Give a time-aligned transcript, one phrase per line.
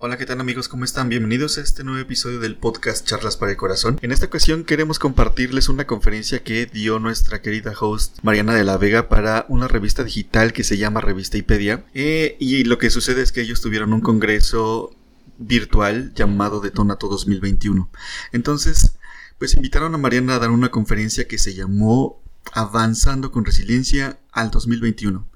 [0.00, 0.68] Hola, ¿qué tal amigos?
[0.68, 1.08] ¿Cómo están?
[1.08, 3.98] Bienvenidos a este nuevo episodio del podcast Charlas para el Corazón.
[4.00, 8.76] En esta ocasión queremos compartirles una conferencia que dio nuestra querida host Mariana de la
[8.76, 11.84] Vega para una revista digital que se llama Revista Ipedia.
[11.94, 14.94] Eh, y lo que sucede es que ellos tuvieron un congreso
[15.36, 17.90] virtual llamado Detonato 2021.
[18.30, 18.92] Entonces,
[19.40, 22.22] pues invitaron a Mariana a dar una conferencia que se llamó
[22.52, 25.28] Avanzando con Resiliencia al 2021.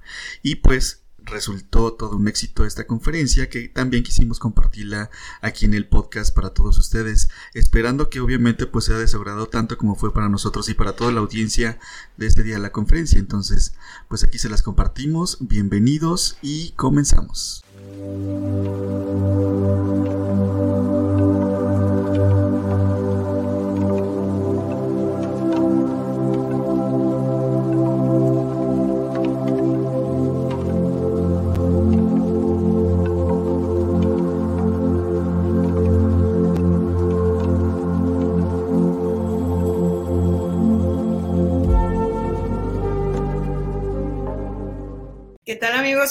[0.44, 1.01] Y pues
[1.32, 5.10] resultó todo un éxito esta conferencia que también quisimos compartirla
[5.40, 9.06] aquí en el podcast para todos ustedes, esperando que obviamente pues sea de
[9.50, 11.78] tanto como fue para nosotros y para toda la audiencia
[12.16, 13.18] de este día de la conferencia.
[13.18, 13.74] Entonces,
[14.08, 17.64] pues aquí se las compartimos, bienvenidos y comenzamos.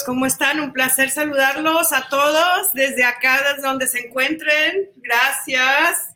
[0.04, 0.60] ¿Cómo están?
[0.60, 4.90] Un placer saludarlos a todos desde acá, desde donde se encuentren.
[4.96, 6.14] Gracias.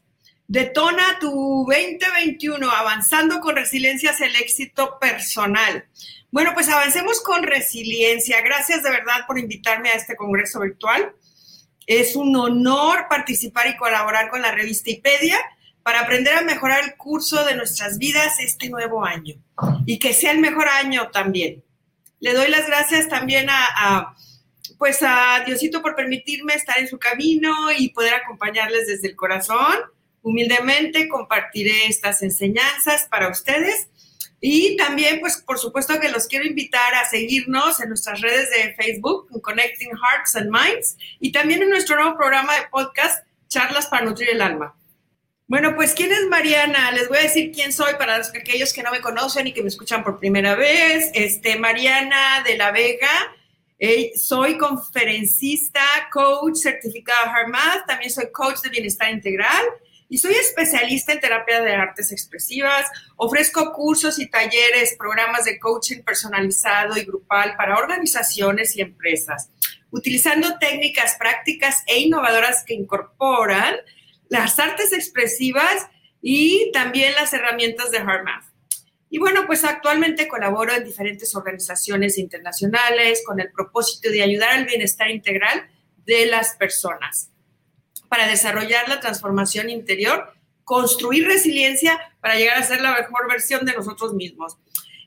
[0.49, 5.87] Detona tu 2021, avanzando con resiliencia hacia el éxito personal.
[6.31, 8.43] Bueno, pues avancemos con resiliencia.
[8.43, 11.13] Gracias de verdad por invitarme a este congreso virtual.
[11.87, 15.39] Es un honor participar y colaborar con la revista Ipedia
[15.83, 19.37] para aprender a mejorar el curso de nuestras vidas este nuevo año
[19.87, 21.63] y que sea el mejor año también.
[22.21, 24.15] Le doy las gracias también a,
[24.79, 29.75] pues a Diosito por permitirme estar en su camino y poder acompañarles desde el corazón.
[30.23, 33.89] Humildemente compartiré estas enseñanzas para ustedes.
[34.41, 38.75] Y también, pues, por supuesto que los quiero invitar a seguirnos en nuestras redes de
[38.75, 44.05] Facebook, Connecting Hearts and Minds, y también en nuestro nuevo programa de podcast, Charlas para
[44.05, 44.77] Nutrir el Alma.
[45.49, 46.91] Bueno, pues ¿quién es Mariana?
[46.91, 49.69] Les voy a decir quién soy para aquellos que no me conocen y que me
[49.69, 51.13] escuchan por primera vez.
[51.15, 53.33] Este, Mariana de la Vega.
[53.79, 59.65] Eh, soy conferencista, coach certificado HeartMath, también soy coach de bienestar integral
[60.09, 62.91] y soy especialista en terapia de artes expresivas.
[63.15, 69.51] Ofrezco cursos y talleres, programas de coaching personalizado y grupal para organizaciones y empresas,
[69.93, 73.77] utilizando técnicas prácticas e innovadoras que incorporan
[74.29, 75.89] las artes expresivas
[76.21, 78.45] y también las herramientas de HeartMath.
[79.09, 84.67] Y bueno, pues actualmente colaboro en diferentes organizaciones internacionales con el propósito de ayudar al
[84.67, 85.69] bienestar integral
[86.05, 87.31] de las personas
[88.09, 90.33] para desarrollar la transformación interior,
[90.65, 94.57] construir resiliencia para llegar a ser la mejor versión de nosotros mismos.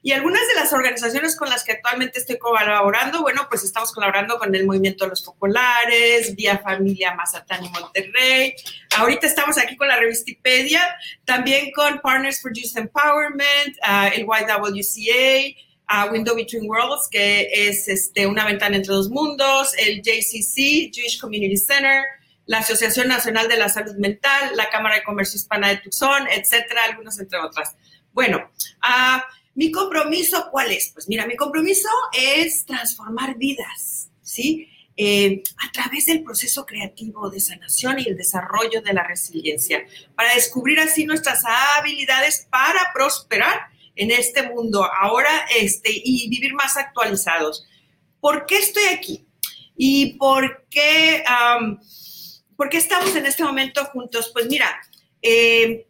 [0.01, 4.37] Y algunas de las organizaciones con las que actualmente estoy colaborando, bueno, pues estamos colaborando
[4.37, 8.55] con el Movimiento de los Populares, Vía Familia Mazatán y Monterrey.
[8.97, 10.81] Ahorita estamos aquí con la revistipedia,
[11.25, 17.89] también con Partners for Youth Empowerment, uh, el YWCA, uh, Window Between Worlds, que es
[17.89, 22.03] este, una ventana entre dos mundos, el JCC, Jewish Community Center,
[22.45, 26.85] la Asociación Nacional de la Salud Mental, la Cámara de Comercio Hispana de Tucson, etcétera,
[26.85, 27.75] algunos entre otras.
[28.11, 28.49] Bueno,
[28.81, 29.19] uh,
[29.59, 30.91] mi compromiso, ¿cuál es?
[30.93, 34.69] Pues mira, mi compromiso es transformar vidas, ¿sí?
[34.95, 40.33] Eh, a través del proceso creativo de sanación y el desarrollo de la resiliencia, para
[40.33, 41.43] descubrir así nuestras
[41.77, 43.59] habilidades para prosperar
[43.97, 47.67] en este mundo ahora este, y vivir más actualizados.
[48.21, 49.27] ¿Por qué estoy aquí?
[49.75, 51.21] ¿Y por qué,
[52.55, 54.29] por qué estamos en este momento juntos?
[54.31, 54.69] Pues mira,
[55.21, 55.85] eh,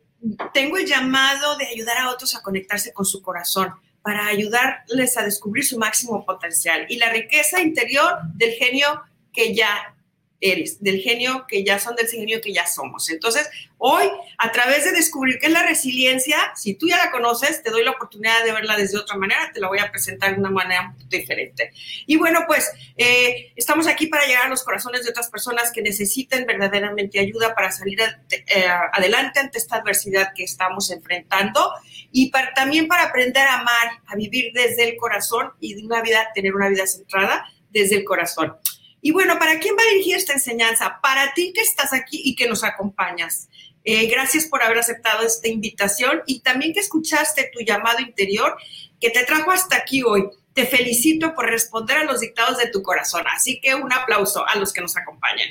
[0.53, 5.23] tengo el llamado de ayudar a otros a conectarse con su corazón para ayudarles a
[5.23, 9.03] descubrir su máximo potencial y la riqueza interior del genio
[9.33, 9.95] que ya
[10.41, 13.09] eres, del genio que ya son, del genio que ya somos.
[13.09, 14.05] Entonces, hoy,
[14.37, 17.83] a través de descubrir qué es la resiliencia, si tú ya la conoces, te doy
[17.83, 20.95] la oportunidad de verla desde otra manera, te la voy a presentar de una manera
[21.07, 21.71] diferente.
[22.05, 25.81] Y bueno, pues eh, estamos aquí para llegar a los corazones de otras personas que
[25.81, 31.71] necesiten verdaderamente ayuda para salir eh, adelante ante esta adversidad que estamos enfrentando
[32.11, 36.01] y para, también para aprender a amar, a vivir desde el corazón y de una
[36.01, 38.55] vida, tener una vida centrada desde el corazón.
[39.01, 40.99] Y bueno, ¿para quién va a dirigir esta enseñanza?
[41.01, 43.49] Para ti que estás aquí y que nos acompañas.
[43.83, 48.57] Eh, gracias por haber aceptado esta invitación y también que escuchaste tu llamado interior
[48.99, 50.27] que te trajo hasta aquí hoy.
[50.53, 53.23] Te felicito por responder a los dictados de tu corazón.
[53.33, 55.47] Así que un aplauso a los que nos acompañan.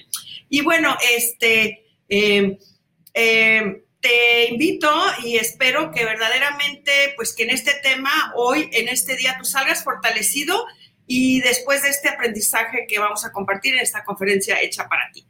[0.50, 2.58] Y bueno, este, em,
[3.14, 4.90] em, te invito
[5.24, 9.82] y espero que verdaderamente, pues que en este tema, hoy, en este día, tú salgas
[9.82, 10.66] fortalecido
[11.10, 15.26] y después de este aprendizaje que vamos a compartir en esta conferencia hecha para ti.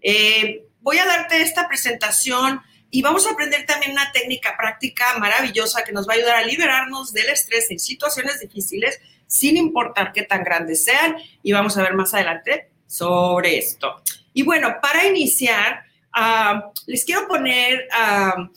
[0.00, 5.84] Eh, voy a darte esta presentación y vamos a aprender también una técnica práctica maravillosa
[5.84, 10.22] que nos va a ayudar a liberarnos del estrés en situaciones difíciles, sin importar qué
[10.22, 11.16] tan grandes sean.
[11.42, 14.02] Y vamos a ver más adelante sobre esto.
[14.32, 15.84] Y bueno, para iniciar,
[16.14, 17.86] ah, les quiero poner...
[17.92, 18.48] Uh,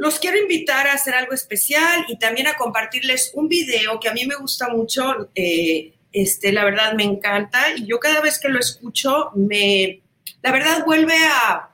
[0.00, 4.14] los quiero invitar a hacer algo especial y también a compartirles un video que a
[4.14, 8.48] mí me gusta mucho, eh, este, la verdad me encanta y yo cada vez que
[8.48, 10.00] lo escucho me,
[10.40, 11.68] la verdad vuelve a,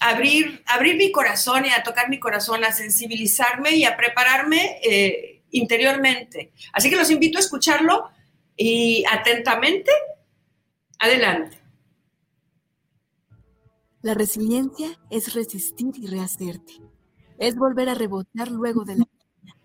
[0.00, 5.42] abrir, abrir mi corazón y a tocar mi corazón, a sensibilizarme y a prepararme eh,
[5.50, 6.52] interiormente.
[6.72, 8.08] Así que los invito a escucharlo
[8.56, 9.90] y atentamente,
[10.98, 11.58] adelante.
[14.04, 16.74] La resiliencia es resistir y rehacerte.
[17.38, 19.56] Es volver a rebotar luego de la caída,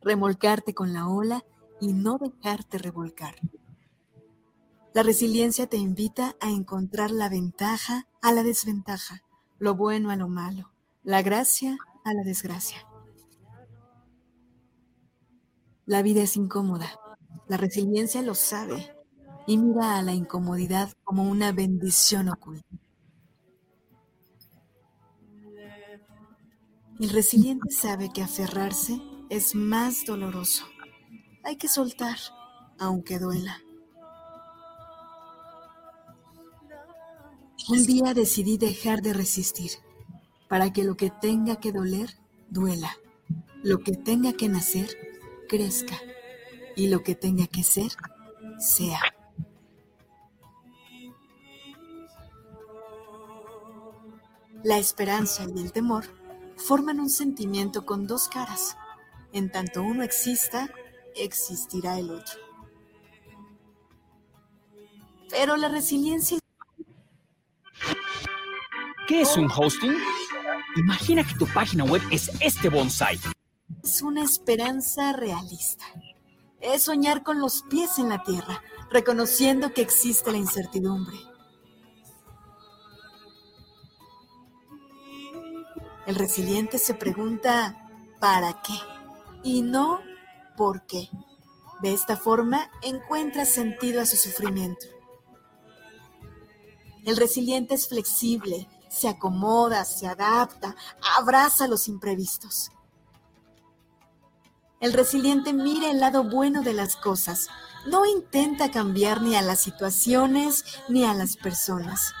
[0.00, 1.44] remolcarte con la ola
[1.80, 3.36] y no dejarte revolcar.
[4.94, 9.22] La resiliencia te invita a encontrar la ventaja a la desventaja,
[9.60, 10.72] lo bueno a lo malo,
[11.04, 12.88] la gracia a la desgracia.
[15.86, 16.98] La vida es incómoda.
[17.46, 18.92] La resiliencia lo sabe
[19.46, 22.83] y mira a la incomodidad como una bendición oculta.
[27.00, 30.64] El resiliente sabe que aferrarse es más doloroso.
[31.42, 32.16] Hay que soltar,
[32.78, 33.60] aunque duela.
[37.68, 39.72] Un día decidí dejar de resistir
[40.48, 42.10] para que lo que tenga que doler,
[42.48, 42.96] duela.
[43.64, 44.88] Lo que tenga que nacer,
[45.48, 45.96] crezca.
[46.76, 47.90] Y lo que tenga que ser,
[48.60, 49.00] sea.
[54.62, 56.23] La esperanza y el temor
[56.56, 58.76] forman un sentimiento con dos caras.
[59.32, 60.70] En tanto uno exista,
[61.16, 62.38] existirá el otro.
[65.30, 66.38] Pero la resiliencia...
[69.06, 69.94] ¿Qué es un hosting?
[70.76, 73.18] Imagina que tu página web es este bonsai.
[73.82, 75.84] Es una esperanza realista.
[76.60, 81.33] Es soñar con los pies en la tierra, reconociendo que existe la incertidumbre
[86.06, 87.88] El resiliente se pregunta
[88.20, 88.78] ¿para qué?
[89.42, 90.00] Y no
[90.56, 91.08] ¿por qué?
[91.80, 94.86] De esta forma encuentra sentido a su sufrimiento.
[97.04, 100.76] El resiliente es flexible, se acomoda, se adapta,
[101.18, 102.70] abraza los imprevistos.
[104.80, 107.48] El resiliente mira el lado bueno de las cosas,
[107.86, 112.12] no intenta cambiar ni a las situaciones ni a las personas,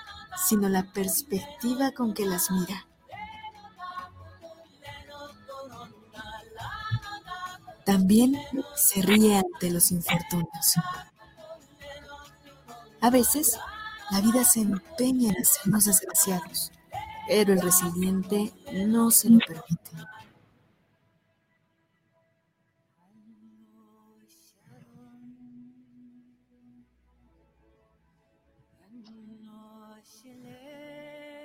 [0.46, 2.86] sino la perspectiva con que las mira.
[7.84, 8.34] También
[8.74, 10.74] se ríe ante los infortunios.
[13.00, 13.58] A veces,
[14.10, 16.72] la vida se empeña en hacernos desgraciados,
[17.28, 18.54] pero el resiliente
[18.86, 19.90] no se lo permite.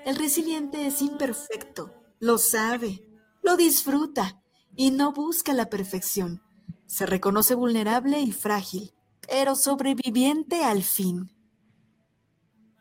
[0.06, 3.04] El resiliente es imperfecto, lo sabe,
[3.44, 4.39] lo disfruta
[4.80, 6.42] y no busca la perfección.
[6.88, 8.94] Se reconoce vulnerable y frágil,
[9.28, 11.36] pero sobreviviente al fin.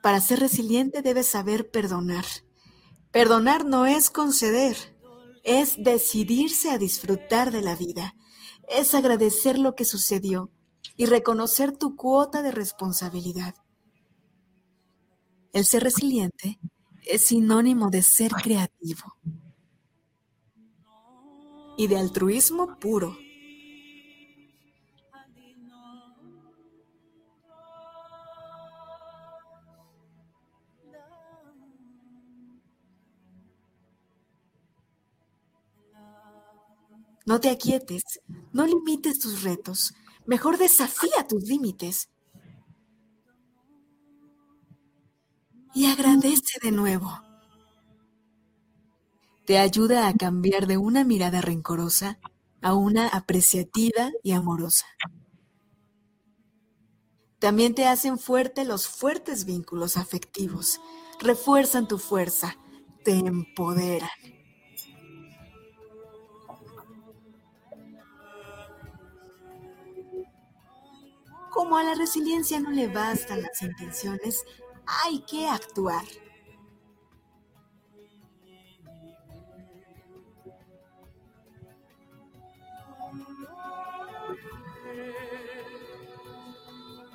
[0.00, 2.24] Para ser resiliente debes saber perdonar.
[3.10, 4.76] Perdonar no es conceder,
[5.42, 8.14] es decidirse a disfrutar de la vida,
[8.68, 10.52] es agradecer lo que sucedió
[10.96, 13.56] y reconocer tu cuota de responsabilidad.
[15.52, 16.60] El ser resiliente
[17.04, 19.16] es sinónimo de ser creativo
[21.78, 23.16] y de altruismo puro.
[37.24, 38.02] No te aquietes,
[38.52, 39.94] no limites tus retos,
[40.26, 42.08] mejor desafía tus límites.
[45.74, 47.27] Y agradece de nuevo
[49.48, 52.18] te ayuda a cambiar de una mirada rencorosa
[52.60, 54.84] a una apreciativa y amorosa.
[57.38, 60.82] También te hacen fuerte los fuertes vínculos afectivos,
[61.18, 62.58] refuerzan tu fuerza,
[63.04, 64.10] te empoderan.
[71.50, 74.44] Como a la resiliencia no le bastan las intenciones,
[74.84, 76.04] hay que actuar.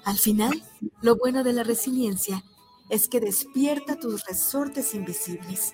[0.05, 0.63] Al final,
[1.01, 2.43] lo bueno de la resiliencia
[2.89, 5.74] es que despierta tus resortes invisibles,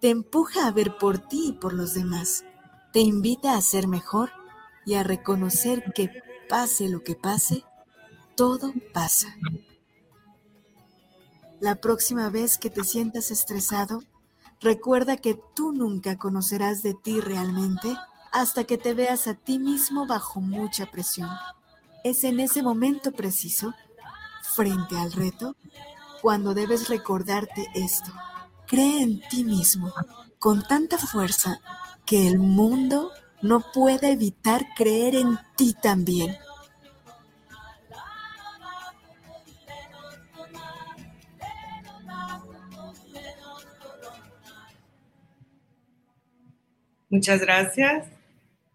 [0.00, 2.44] te empuja a ver por ti y por los demás,
[2.92, 4.30] te invita a ser mejor
[4.84, 6.10] y a reconocer que
[6.48, 7.64] pase lo que pase,
[8.36, 9.34] todo pasa.
[11.60, 14.02] La próxima vez que te sientas estresado,
[14.60, 17.96] recuerda que tú nunca conocerás de ti realmente
[18.30, 21.30] hasta que te veas a ti mismo bajo mucha presión.
[22.04, 23.74] Es en ese momento preciso,
[24.54, 25.56] frente al reto,
[26.22, 28.12] cuando debes recordarte esto.
[28.66, 29.92] Cree en ti mismo
[30.38, 31.60] con tanta fuerza
[32.04, 33.10] que el mundo
[33.42, 36.36] no puede evitar creer en ti también.
[47.08, 48.15] Muchas gracias.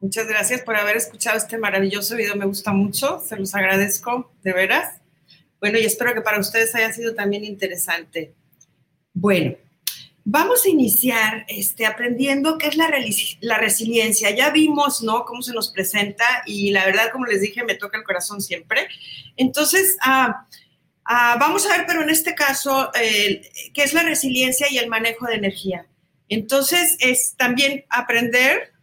[0.02, 2.36] Muchas gracias por haber escuchado este maravilloso video.
[2.36, 3.20] Me gusta mucho.
[3.20, 5.00] Se los agradezco de veras.
[5.60, 8.34] Bueno, y espero que para ustedes haya sido también interesante.
[9.14, 9.56] Bueno,
[10.24, 12.92] vamos a iniciar este, aprendiendo qué es la,
[13.42, 14.32] la resiliencia.
[14.32, 15.24] Ya vimos, ¿no?
[15.24, 18.88] Cómo se nos presenta y la verdad, como les dije, me toca el corazón siempre.
[19.38, 20.48] Entonces, ah,
[21.06, 25.28] ah, vamos a ver, pero en este caso, qué es la resiliencia y el manejo
[25.28, 25.86] de energía.
[26.28, 28.74] Entonces, es también aprender.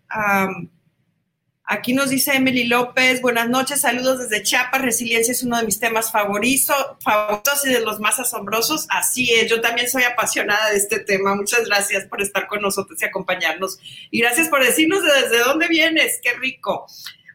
[1.68, 5.78] Aquí nos dice Emily López, buenas noches, saludos desde Chiapas, resiliencia es uno de mis
[5.78, 8.86] temas favoritos, favoritos y de los más asombrosos.
[8.88, 11.34] Así es, yo también soy apasionada de este tema.
[11.34, 13.78] Muchas gracias por estar con nosotros y acompañarnos.
[14.10, 16.86] Y gracias por decirnos desde dónde vienes, qué rico.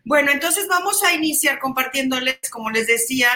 [0.04, 3.30] Bueno, entonces vamos a iniciar compartiéndoles, como les decía,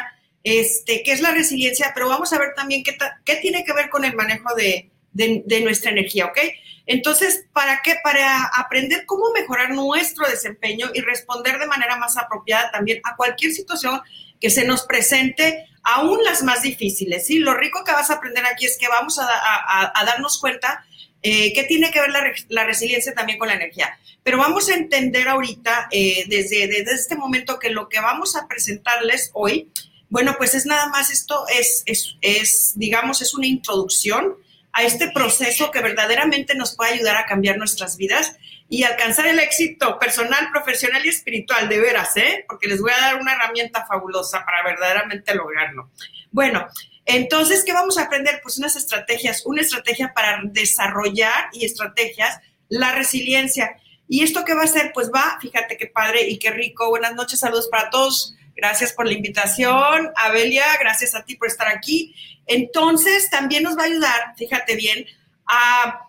[0.44, 4.04] este, qué es la resiliencia, pero vamos a ver también qué, tiene que ver con
[4.04, 6.40] el manejo de, de, nuestra energía, ¿ok?
[6.88, 7.96] Entonces, ¿para qué?
[8.02, 13.52] Para aprender cómo mejorar nuestro desempeño y responder de manera más apropiada también a cualquier
[13.52, 14.02] situación
[14.40, 17.40] que se nos presente, aún las más difíciles, ¿sí?
[17.40, 20.86] Lo rico que vas a aprender aquí es que vamos a, darnos cuenta
[21.22, 22.12] eh, que tiene que ver
[22.50, 24.00] la, resiliencia también con la energía.
[24.24, 26.64] Pero vamos a entender ahorita, eh, desde,
[26.94, 29.70] este momento, que lo que vamos a presentarles hoy,
[30.10, 34.38] bueno, pues es nada más esto, es, es, es digamos, es una introducción
[34.78, 38.38] a este proceso que verdaderamente nos puede ayudar a cambiar nuestras vidas
[38.70, 42.46] y alcanzar el éxito personal, profesional y espiritual, de veras, ¿eh?
[42.48, 45.90] Porque les voy a dar una herramienta fabulosa para verdaderamente lograrlo.
[46.30, 46.68] Bueno,
[47.06, 48.40] entonces, ¿qué vamos a aprender?
[48.44, 53.78] Pues unas estrategias, una estrategia para desarrollar y estrategias, la resiliencia.
[54.08, 54.92] ¿Y esto qué va a ser?
[54.94, 56.90] Pues va, fíjate qué padre y qué rico.
[56.90, 58.36] Buenas noches, saludos para todos.
[58.58, 60.12] Gracias por la invitación.
[60.16, 62.16] Abelia, gracias a ti por estar aquí.
[62.48, 65.06] Entonces, también nos va a ayudar, fíjate bien,
[65.46, 66.04] a,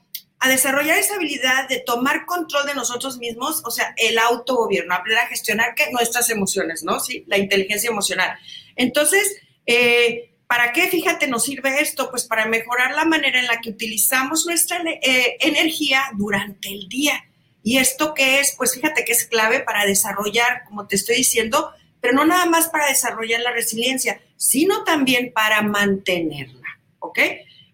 [0.49, 5.27] desarrollar esa habilidad de tomar control de nosotros mismos, o sea, el autogobierno, aprender a
[5.27, 7.01] gestionar nuestras emociones, ¿no?
[7.01, 8.39] Sí, la inteligencia emocional.
[8.77, 12.09] Entonces, eh, ¿para qué, fíjate, nos sirve esto?
[12.09, 17.25] Pues para mejorar la manera en la que utilizamos nuestra eh, energía durante el día.
[17.65, 18.55] ¿Y esto qué es?
[18.57, 22.69] Pues fíjate que es clave para desarrollar, como te estoy diciendo, pero no nada más
[22.69, 27.19] para desarrollar la resiliencia, sino también para mantenerla, ¿ok?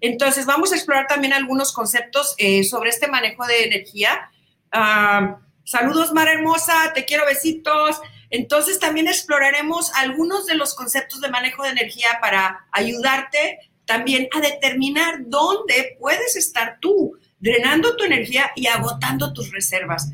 [0.01, 4.31] Entonces, vamos a explorar también algunos conceptos eh, sobre este manejo de energía.
[4.71, 8.01] Ah, saludos, Mara Hermosa, te quiero besitos.
[8.29, 14.41] Entonces, también exploraremos algunos de los conceptos de manejo de energía para ayudarte también a
[14.41, 20.11] determinar dónde puedes estar tú, drenando tu energía y agotando tus reservas.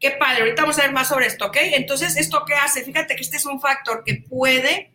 [0.00, 1.56] Qué padre, ahorita vamos a ver más sobre esto, ¿ok?
[1.60, 2.84] Entonces, ¿esto qué hace?
[2.84, 4.92] Fíjate que este es un factor que puede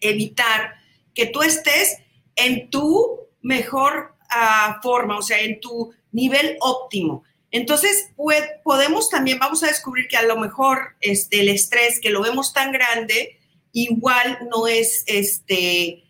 [0.00, 0.74] evitar
[1.14, 1.98] que tú estés
[2.36, 7.24] en tu mejor ah, forma, o sea, en tu nivel óptimo.
[7.50, 8.10] Entonces,
[8.64, 12.52] podemos también, vamos a descubrir que a lo mejor este, el estrés, que lo vemos
[12.52, 13.38] tan grande,
[13.72, 16.02] igual no es, este,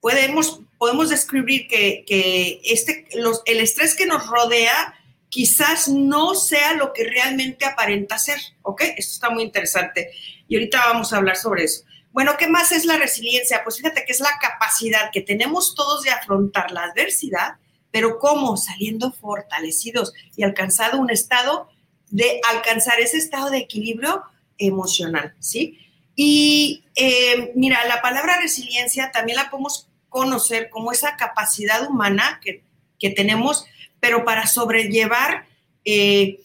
[0.00, 4.94] podemos, podemos descubrir que, que este, los, el estrés que nos rodea
[5.32, 8.82] quizás no sea lo que realmente aparenta ser, ¿ok?
[8.98, 10.10] Esto está muy interesante
[10.46, 11.84] y ahorita vamos a hablar sobre eso.
[12.10, 13.64] Bueno, ¿qué más es la resiliencia?
[13.64, 17.56] Pues fíjate que es la capacidad que tenemos todos de afrontar la adversidad,
[17.90, 18.58] pero ¿cómo?
[18.58, 21.70] Saliendo fortalecidos y alcanzado un estado
[22.10, 24.24] de alcanzar ese estado de equilibrio
[24.58, 25.78] emocional, ¿sí?
[26.14, 32.62] Y eh, mira, la palabra resiliencia también la podemos conocer como esa capacidad humana que,
[32.98, 33.64] que tenemos
[34.02, 35.46] pero para sobrellevar
[35.84, 36.40] eh,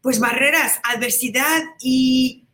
[0.00, 2.46] pues barreras, adversidad y,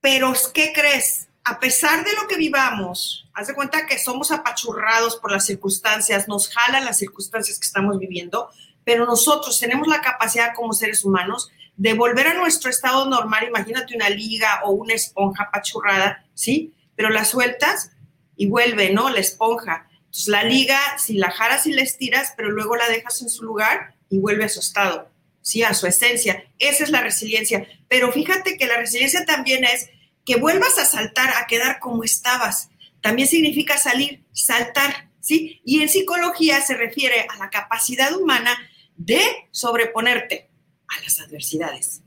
[0.00, 1.26] pero ¿qué crees?
[1.42, 6.28] A pesar de lo que vivamos, haz de cuenta que somos apachurrados por las circunstancias,
[6.28, 8.48] nos jalan las circunstancias que estamos viviendo,
[8.84, 13.48] pero nosotros tenemos la capacidad como seres humanos de volver a nuestro estado normal.
[13.48, 16.72] Imagínate una liga o una esponja apachurrada, ¿sí?
[16.94, 17.90] Pero la sueltas
[18.36, 19.10] y vuelve, ¿no?
[19.10, 19.88] La esponja.
[20.14, 23.42] Entonces la liga, si la jaras y la estiras, pero luego la dejas en su
[23.42, 25.10] lugar y vuelve a su estado,
[25.42, 25.64] ¿sí?
[25.64, 26.44] A su esencia.
[26.60, 27.66] Esa es la resiliencia.
[27.88, 29.90] Pero fíjate que la resiliencia también es
[30.24, 32.68] que vuelvas a saltar, a quedar como estabas.
[33.00, 35.60] También significa salir, saltar, ¿sí?
[35.64, 38.56] Y en psicología se refiere a la capacidad humana
[38.94, 40.48] de sobreponerte
[40.96, 42.02] a las adversidades.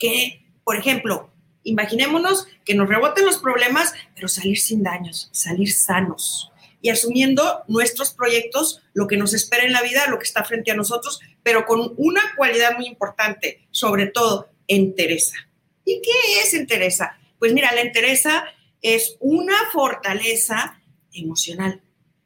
[0.00, 6.51] Que, por ejemplo, imaginémonos que nos reboten los problemas, pero salir sin daños, salir sanos
[6.82, 10.72] y asumiendo nuestros proyectos, lo que nos espera en la vida, lo que está frente
[10.72, 15.36] a nosotros, pero con una cualidad muy importante, sobre todo, entereza.
[15.84, 17.18] ¿Y qué es entereza?
[17.38, 18.44] Pues mira, la entereza
[18.82, 20.80] es una fortaleza
[21.12, 21.80] emocional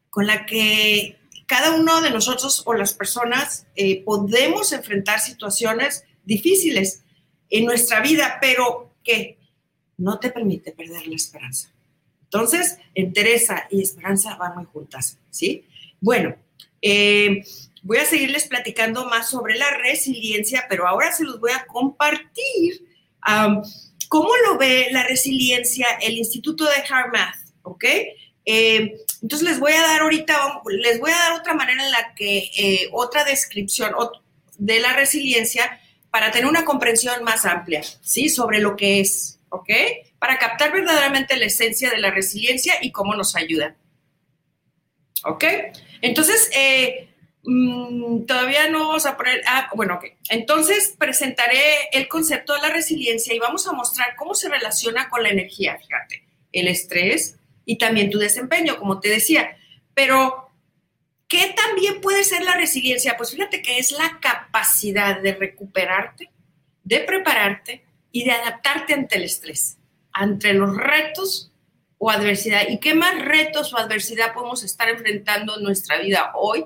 [0.08, 7.02] con la que cada uno de nosotros o las personas eh, podemos enfrentar situaciones difíciles
[7.50, 9.38] en nuestra vida, pero que
[9.98, 11.75] no te permite perder la esperanza.
[12.26, 15.64] Entonces, entereza y esperanza van muy juntas, ¿sí?
[16.00, 16.36] Bueno,
[16.82, 17.42] eh,
[17.82, 22.84] voy a seguirles platicando más sobre la resiliencia, pero ahora se los voy a compartir.
[24.08, 27.36] ¿Cómo lo ve la resiliencia el Instituto de HeartMath?
[27.62, 27.84] ¿Ok?
[28.44, 32.14] Eh, entonces les voy a dar ahorita, les voy a dar otra manera en la
[32.14, 33.92] que, eh, otra descripción
[34.56, 35.80] de la resiliencia
[36.10, 38.28] para tener una comprensión más amplia, ¿sí?
[38.28, 39.70] Sobre lo que es, ¿ok?
[40.18, 43.76] Para captar verdaderamente la esencia de la resiliencia y cómo nos ayuda.
[45.24, 45.44] ¿Ok?
[46.02, 47.08] Entonces, eh,
[47.42, 50.04] mm, todavía no vamos a poner, ah, bueno, ok.
[50.30, 55.22] Entonces presentaré el concepto de la resiliencia y vamos a mostrar cómo se relaciona con
[55.22, 59.58] la energía, fíjate, el estrés, y también tu desempeño, como te decía.
[59.92, 60.50] Pero,
[61.28, 63.16] ¿qué también puede ser la resiliencia?
[63.18, 66.30] Pues fíjate que es la capacidad de recuperarte,
[66.84, 69.75] de prepararte y de adaptarte ante el estrés,
[70.16, 71.52] ante los retos
[71.98, 72.68] o adversidad.
[72.68, 76.64] ¿Y qué más retos o adversidad podemos estar enfrentando en nuestra vida hoy?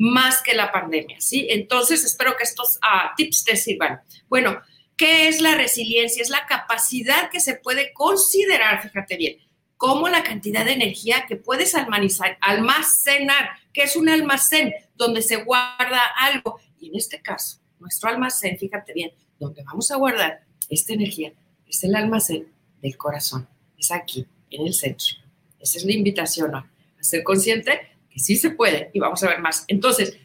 [0.00, 1.48] más que la pandemia, ¿sí?
[1.50, 4.00] Entonces, espero que estos ah, tips te sirvan.
[4.28, 4.60] Bueno,
[4.96, 6.22] ¿qué es la resiliencia?
[6.22, 9.38] Es la capacidad que se puede considerar, fíjate bien,
[9.76, 15.42] como la cantidad de energía que puedes almacenar, almacenar, que es un almacén donde se
[15.42, 16.60] guarda algo.
[16.78, 21.32] Y en este caso, nuestro almacén, fíjate bien, donde vamos a guardar esta energía
[21.66, 23.48] es el almacén del corazón.
[23.78, 25.16] Es aquí, en el centro.
[25.60, 29.40] Esa es la invitación a ser consciente que sí se puede y vamos a ver
[29.40, 29.64] más.
[29.68, 30.18] Entonces,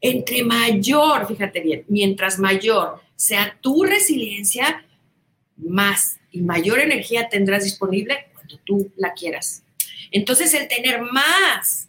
[0.00, 4.84] entre mayor, fíjate bien, mientras mayor sea tu resiliencia,
[5.56, 8.26] más y mayor energía tendrás disponible
[8.64, 9.62] tú la quieras.
[10.10, 11.88] Entonces, el tener más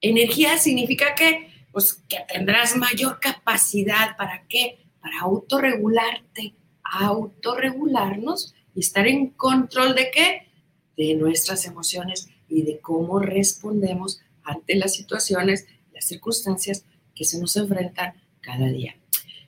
[0.00, 4.16] energía significa que, pues, que tendrás mayor capacidad.
[4.16, 4.86] ¿Para qué?
[5.00, 10.48] Para autorregularte, autorregularnos y estar en control de qué?
[10.96, 16.84] De nuestras emociones y de cómo respondemos ante las situaciones, las circunstancias
[17.16, 18.96] que se nos enfrentan cada día.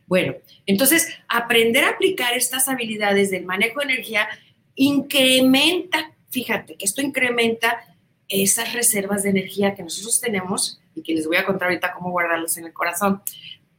[0.08, 0.34] Bueno,
[0.66, 4.28] entonces aprender a aplicar estas habilidades del manejo de energía
[4.74, 7.84] incrementa fíjate que esto incrementa
[8.28, 12.10] esas reservas de energía que nosotros tenemos y que les voy a contar ahorita cómo
[12.10, 13.22] guardarlas en el corazón,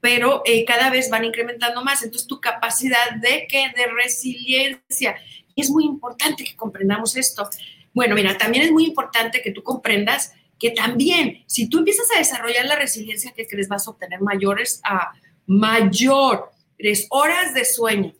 [0.01, 2.03] pero eh, cada vez van incrementando más.
[2.03, 5.17] Entonces, tu capacidad de que de resiliencia.
[5.59, 7.49] Es muy importante que comprendamos esto.
[7.93, 12.19] Bueno, mira, también es muy importante que tú comprendas que también, si tú empiezas a
[12.19, 15.13] desarrollar la resiliencia que crees, vas a obtener mayores, a
[15.45, 18.13] mayores horas de sueño.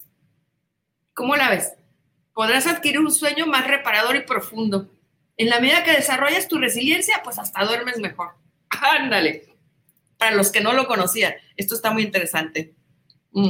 [1.14, 1.74] ¿Cómo la ves?
[2.40, 4.90] podrás adquirir un sueño más reparador y profundo.
[5.36, 8.30] En la medida que desarrollas tu resiliencia, pues hasta duermes mejor.
[8.70, 9.58] Ándale.
[10.18, 12.74] Para los que no lo conocían, esto está muy interesante.
[13.34, 13.50] Mm.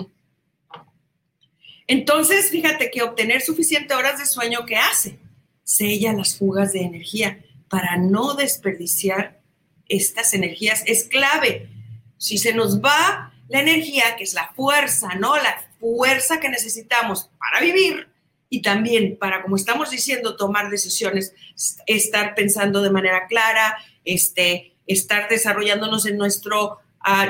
[1.90, 5.18] Entonces, fíjate que obtener suficientes horas de sueño que hace,
[5.64, 9.42] sella las fugas de energía para no desperdiciar
[9.88, 11.68] estas energías es clave.
[12.20, 15.36] Si se nos va la energía, que es la fuerza, ¿no?
[15.38, 18.08] La fuerza que necesitamos para vivir,
[18.52, 21.34] y también para, como estamos diciendo, tomar decisiones,
[21.88, 26.78] estar pensando de manera clara, este, estar desarrollándonos en nuestro,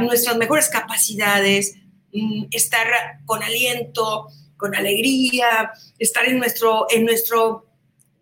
[0.02, 1.76] nuestras mejores capacidades,
[2.12, 4.28] mm, estar con aliento,
[4.60, 7.66] con alegría, estar en nuestro, en nuestro,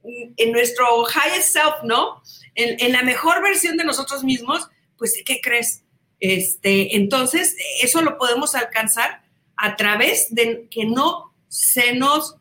[0.03, 2.21] en nuestro highest self, ¿no?
[2.55, 5.83] En, en la mejor versión de nosotros mismos, pues, ¿qué crees?
[6.21, 9.21] Este, entonces, eso lo podemos alcanzar
[9.57, 12.37] a través de que no se nos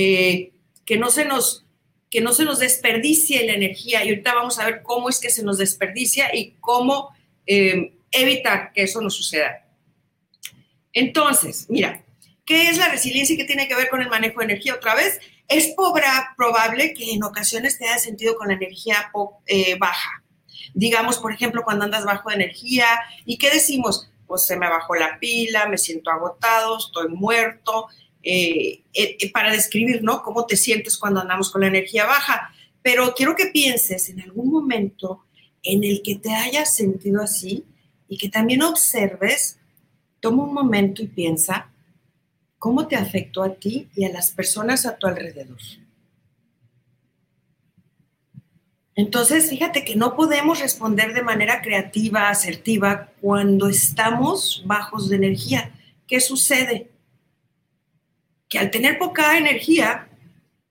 [0.00, 0.52] eh,
[0.84, 1.66] que, no se nos,
[2.08, 4.04] que no se nos desperdicie la energía.
[4.04, 7.10] Y ahorita vamos a ver cómo es que se nos desperdicia y cómo
[7.46, 9.66] eh, evitar que eso no suceda.
[10.92, 12.04] Entonces, mira,
[12.48, 14.74] ¿qué es la resiliencia y qué tiene que ver con el manejo de energía?
[14.74, 15.74] Otra vez, es
[16.34, 19.12] probable que en ocasiones te hayas sentido con la energía
[19.46, 20.24] eh, baja.
[20.72, 22.86] Digamos, por ejemplo, cuando andas bajo de energía,
[23.26, 24.10] ¿y qué decimos?
[24.26, 27.88] Pues se me bajó la pila, me siento agotado, estoy muerto,
[28.22, 30.22] eh, eh, para describir, ¿no?
[30.22, 32.50] Cómo te sientes cuando andamos con la energía baja.
[32.80, 35.26] Pero quiero que pienses en algún momento
[35.62, 37.66] en el que te hayas sentido así
[38.08, 39.58] y que también observes,
[40.20, 41.70] toma un momento y piensa
[42.58, 45.58] cómo te afectó a ti y a las personas a tu alrededor.
[48.98, 55.72] Entonces, fíjate que no podemos responder de manera creativa, asertiva, cuando estamos bajos de energía.
[56.08, 56.90] ¿Qué sucede?
[58.48, 60.08] Que al tener poca energía,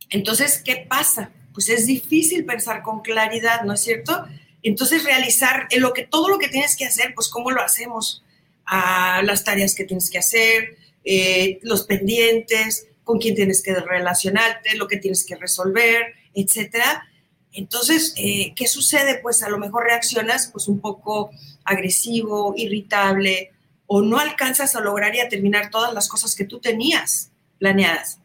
[0.10, 1.32] entonces, ¿qué pasa?
[1.54, 4.26] Pues es difícil pensar con claridad, ¿no es cierto?
[4.62, 8.26] Entonces, realizar lo que, todo lo que tienes que hacer, pues, ¿cómo lo hacemos?
[8.65, 10.76] A las tareas que tienes que hacer,
[11.08, 17.08] eh, los pendientes, con quién tienes que relacionarte, lo que tienes que resolver, etcétera
[17.58, 19.20] entonces, eh, ¿qué sucede?
[19.20, 21.32] Pues a lo mejor reaccionas pues un poco
[21.63, 23.52] agresivo, irritable,
[23.88, 28.20] o no alcanzas a lograr y a terminar todas las cosas que tú tenías planeadas.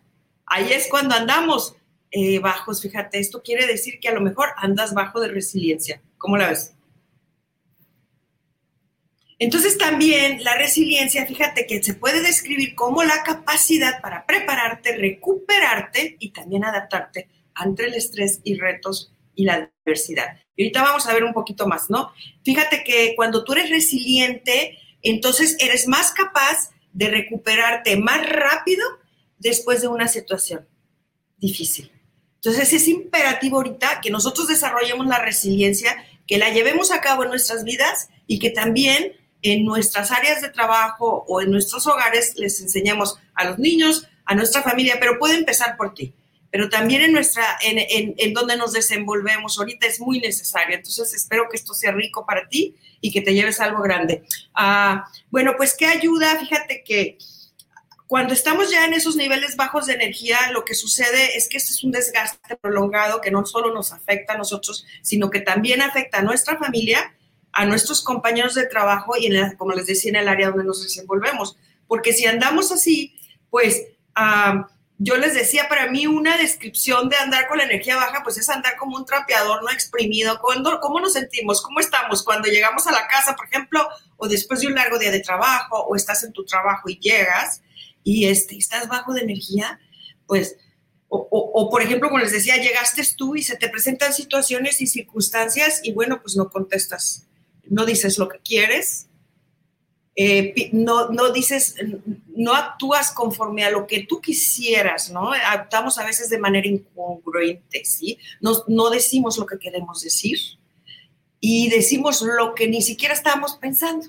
[0.45, 1.77] Ahí es cuando andamos
[2.11, 6.03] eh, bajos, fíjate, esto quiere decir que a lo mejor andas bajo de resiliencia.
[6.19, 6.75] ¿Cómo la ves?
[9.43, 16.15] Entonces también la resiliencia, fíjate que se puede describir como la capacidad para prepararte, recuperarte
[16.21, 20.37] y también adaptarte ante el estrés y retos y la adversidad.
[20.55, 22.13] Y ahorita vamos a ver un poquito más, ¿no?
[22.45, 28.87] Fíjate que cuando tú eres resiliente, entonces eres más capaz de recuperarte más rápido
[29.39, 30.69] después de una situación
[31.39, 31.91] difícil.
[32.37, 35.97] Entonces es imperativo ahorita que nosotros desarrollemos la resiliencia,
[36.29, 40.49] que la llevemos a cabo en nuestras vidas y que también en nuestras áreas de
[40.49, 45.35] trabajo o en nuestros hogares les enseñemos a los niños, a nuestra familia, pero puede
[45.35, 46.15] empezar por ti
[46.53, 50.77] pero también en nuestra, en, en, donde nos desenvolvemos ahorita es muy necesario.
[50.77, 54.23] Entonces espero que esto sea rico para ti y que te lleves algo grande.
[54.55, 57.17] Ah, bueno, pues qué ayuda, fíjate que
[58.07, 61.73] cuando estamos ya en esos niveles bajos de energía, lo que sucede es que este
[61.73, 66.19] es un desgaste prolongado que no solo nos afecta a nosotros, sino que también afecta
[66.19, 67.17] a nuestra familia,
[67.53, 70.83] a nuestros compañeros de trabajo y, en como les decía, en el área donde nos
[70.83, 71.57] desenvolvemos.
[71.87, 73.15] Porque si andamos así,
[73.51, 73.83] pues...
[75.05, 78.49] Yo les decía, para mí una descripción de andar con la energía baja, pues es
[78.49, 80.39] andar como un trapeador no exprimido.
[80.41, 81.61] ¿Cómo nos sentimos?
[81.61, 83.85] ¿Cómo estamos cuando llegamos a la casa, por ejemplo,
[84.17, 87.63] o después de un largo día de trabajo, o estás en tu trabajo y llegas
[88.05, 89.81] y este, estás bajo de energía?
[90.25, 90.57] Pues,
[91.09, 94.87] o, o por ejemplo, como les decía, llegaste tú y se te presentan situaciones y
[94.87, 97.27] circunstancias y bueno, pues no contestas,
[97.73, 99.09] no dices lo que quieres,
[100.15, 101.77] eh, no, no dices,
[102.37, 105.33] no actúas conforme a lo que tú quisieras, ¿no?
[105.33, 108.19] Actuamos a veces de manera incongruente, ¿sí?
[108.43, 110.39] No, no decimos lo que queremos decir
[111.41, 114.07] y decimos lo que ni siquiera estábamos pensando,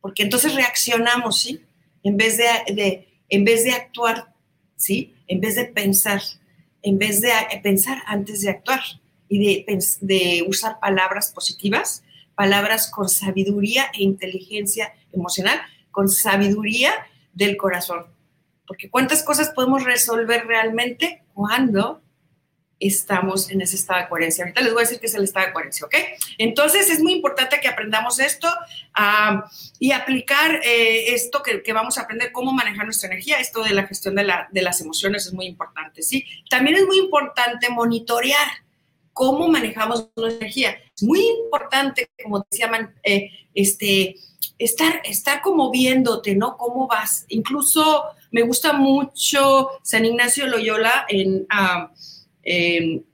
[0.00, 1.60] porque entonces reaccionamos, ¿sí?
[2.02, 4.34] En vez de, en vez de actuar,
[4.74, 5.14] ¿sí?
[5.28, 6.22] En vez de pensar,
[6.82, 7.30] en vez de
[7.62, 8.82] pensar antes de actuar
[9.28, 12.02] y de, de usar palabras positivas,
[12.36, 16.92] palabras con sabiduría e inteligencia emocional, con sabiduría
[17.32, 18.06] del corazón.
[18.66, 22.02] Porque cuántas cosas podemos resolver realmente cuando
[22.78, 24.44] estamos en ese estado de coherencia.
[24.44, 25.94] Ahorita les voy a decir qué es el estado de coherencia, ¿ok?
[26.36, 28.48] Entonces es muy importante que aprendamos esto
[29.78, 33.40] y aplicar eh, esto que, vamos a aprender, cómo manejar nuestra energía.
[33.40, 36.26] Esto de la gestión de, de las emociones es muy importante, ¿sí?
[36.50, 38.46] También es muy importante monitorear
[39.14, 40.76] cómo manejamos nuestra energía.
[40.96, 42.70] Es muy importante, como decía,
[43.04, 44.16] eh, este,
[44.58, 46.56] estar, estar como viéndote, ¿no?
[46.56, 47.26] ¿Cómo vas?
[47.28, 51.46] Incluso me gusta mucho San Ignacio Loyola en,
[52.42, 53.04] en,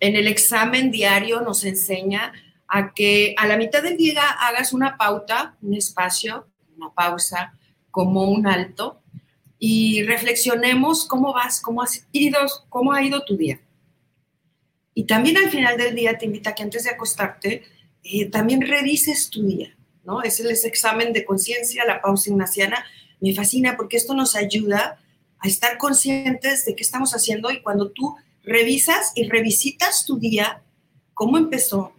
[0.00, 2.32] el examen diario nos enseña
[2.68, 7.54] a que a la mitad del día hagas una pauta, un espacio, una pausa,
[7.90, 9.00] como un alto,
[9.58, 13.60] y reflexionemos cómo vas, cómo, has ido, cómo ha ido tu día.
[14.98, 17.64] Y también al final del día te invita a que antes de acostarte,
[18.02, 19.76] eh, también revises tu día.
[20.04, 20.22] ¿no?
[20.22, 22.82] Es el examen de conciencia, la pausa ignaciana.
[23.20, 24.98] Me fascina porque esto nos ayuda
[25.38, 30.62] a estar conscientes de qué estamos haciendo y cuando tú revisas y revisitas tu día,
[31.12, 31.92] cómo empezó,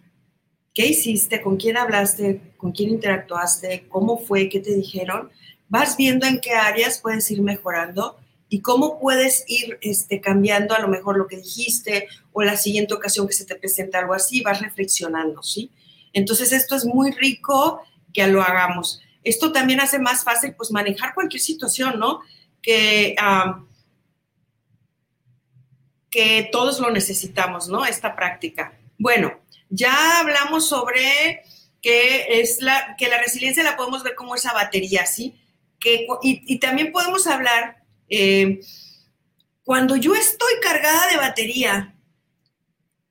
[0.74, 5.30] qué hiciste, con quién hablaste, con quién interactuaste, cómo fue, qué te dijeron,
[5.70, 8.18] vas viendo en qué áreas puedes ir mejorando
[8.50, 12.94] y cómo puedes ir este, cambiando a lo mejor lo que dijiste o la siguiente
[12.94, 15.72] ocasión que se te presenta algo así, vas reflexionando, ¿sí?
[16.14, 17.82] Entonces esto es muy rico
[18.14, 19.02] que lo hagamos.
[19.24, 22.22] Esto también hace más fácil pues manejar cualquier situación, ¿no?
[22.62, 23.16] Que,
[26.10, 27.86] que todos lo necesitamos, ¿no?
[27.86, 28.78] Esta práctica.
[28.98, 31.44] Bueno, Ya hablamos sobre
[31.82, 35.36] que es la, que la resiliencia la podemos ver como esa batería, ¿sí?
[35.80, 38.60] Que, y, también podemos hablar, eh,
[39.64, 41.94] cuando yo estoy cargada de batería,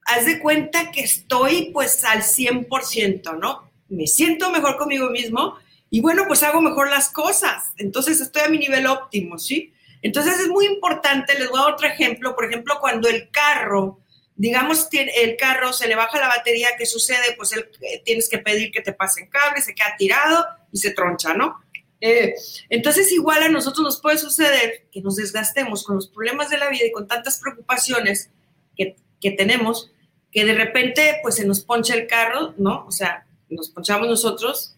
[0.07, 3.71] haz de cuenta que estoy pues al 100%, ¿no?
[3.89, 5.59] Me siento mejor conmigo mismo
[5.91, 7.73] y bueno, pues hago mejor las cosas.
[7.77, 9.75] Entonces estoy a mi nivel óptimo, ¿sí?
[10.03, 14.01] Entonces es muy importante, les voy a dar otro ejemplo, por ejemplo, cuando el carro,
[14.35, 17.35] digamos, el carro se le baja la batería, ¿qué sucede?
[17.37, 21.35] Pues eh, tienes que pedir que te pasen cables, se queda tirado y se troncha,
[21.35, 21.61] ¿no?
[22.01, 22.35] Eh,
[22.69, 26.69] entonces igual a nosotros nos puede suceder que nos desgastemos con los problemas de la
[26.69, 28.31] vida y con tantas preocupaciones
[28.77, 29.91] que, que tenemos,
[30.31, 32.85] que de repente pues se nos poncha el carro, ¿no?
[32.87, 34.77] O sea, nos ponchamos nosotros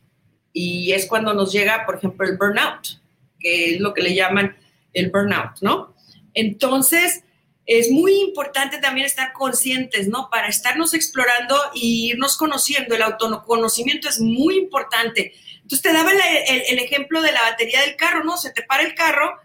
[0.53, 3.01] y es cuando nos llega, por ejemplo, el burnout,
[3.39, 4.57] que es lo que le llaman
[4.93, 5.95] el burnout, ¿no?
[6.35, 7.25] Entonces,
[7.69, 10.31] es muy importante también estar conscientes, ¿no?
[10.31, 12.95] Para estarnos explorando y irnos conociendo.
[12.95, 15.35] El autoconocimiento es muy importante.
[15.69, 18.39] Entonces, te daba el, ejemplo de la batería del carro, ¿no?
[18.39, 19.37] Se te para el carro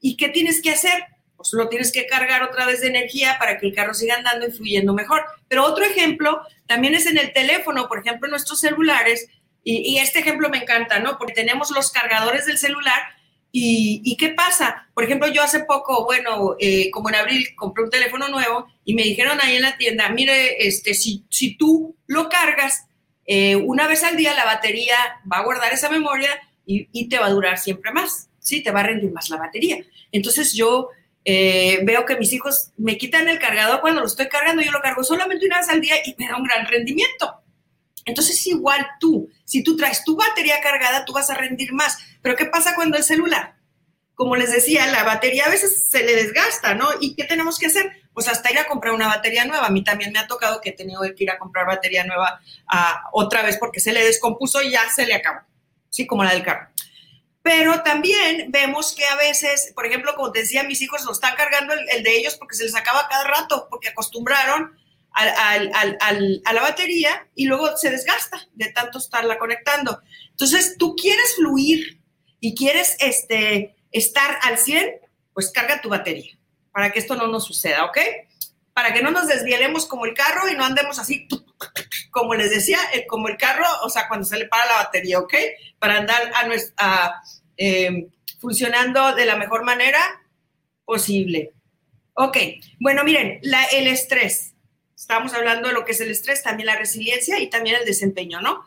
[0.00, 1.06] y ¿qué tienes que hacer?
[1.36, 4.46] Pues lo tienes que cargar otra vez de energía para que el carro siga andando
[4.46, 5.24] y fluyendo mejor.
[5.48, 9.26] Pero otro ejemplo también es en el teléfono, por ejemplo, en nuestros celulares.
[9.64, 11.18] Y, este ejemplo me encanta, ¿no?
[11.18, 13.02] Porque tenemos los cargadores del celular
[13.50, 14.88] ¿Y, qué pasa?
[14.94, 18.94] Por ejemplo, yo hace poco, bueno, eh, como en abril, compré un teléfono nuevo y
[18.94, 22.86] me dijeron ahí en la tienda, mire, este, si tú lo cargas
[23.26, 24.96] eh, una vez al día, la batería
[25.30, 26.30] va a guardar esa memoria
[26.64, 28.62] y, te va a durar siempre más, ¿sí?
[28.62, 29.84] Te va a rendir más la batería.
[30.10, 30.88] Entonces yo
[31.24, 34.80] eh, veo que mis hijos me quitan el cargador cuando lo estoy cargando, yo lo
[34.80, 37.42] cargo solamente una vez al día y me da un gran rendimiento.
[38.04, 41.98] Entonces, igual tú, si tú traes tu batería cargada, tú vas a rendir más.
[42.20, 43.54] Pero ¿qué pasa cuando el celular?
[44.14, 46.88] Como les decía, la batería a veces se le desgasta, ¿no?
[47.00, 48.01] ¿Y qué tenemos que hacer?
[48.14, 49.66] Pues hasta ir a comprar una batería nueva.
[49.66, 52.40] A mí también me ha tocado que he tenido que ir a comprar batería nueva
[53.12, 55.40] otra vez porque se le descompuso y ya se le acabó.
[55.88, 56.68] Sí, como la del carro.
[57.42, 61.74] Pero también vemos que a veces, por ejemplo, como decía, mis hijos lo están cargando
[61.74, 64.72] el, el de ellos porque se les acaba cada rato, porque acostumbraron
[65.14, 70.00] a la batería y luego se desgasta de tanto estarla conectando.
[70.30, 72.00] Entonces, tú quieres fluir
[72.40, 75.00] y quieres este, estar al 100,
[75.34, 76.38] pues carga tu batería
[76.72, 77.98] para que esto no nos suceda, ¿ok?
[78.72, 81.28] Para que no nos desvielemos como el carro y no andemos así,
[82.10, 85.18] como les decía, eh, como el carro, o sea, cuando se le para la batería,
[85.18, 85.34] ¿ok?
[85.78, 87.22] Para andar a nuestra,
[87.56, 90.00] em, funcionando de la mejor manera
[90.84, 91.52] posible.
[92.14, 92.36] Ok,
[92.80, 94.52] bueno, miren, la, el estrés
[95.02, 98.40] Estamos hablando de lo que es el estrés, también la resiliencia y también el desempeño,
[98.40, 98.64] ¿no?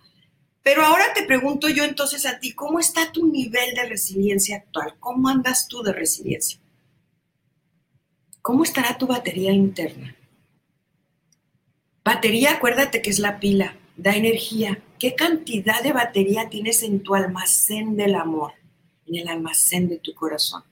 [0.63, 4.95] Pero ahora te pregunto yo entonces a ti, ¿cómo está tu nivel de resiliencia actual?
[4.99, 6.59] ¿Cómo andas tú de resiliencia?
[8.45, 10.15] ¿Cómo estará tu batería interna?
[12.03, 14.83] Batería, acuérdate que es la pila, da energía.
[14.99, 18.51] ¿Qué cantidad de batería tienes en tu almacén del amor,
[19.07, 20.63] en el almacén de tu corazón?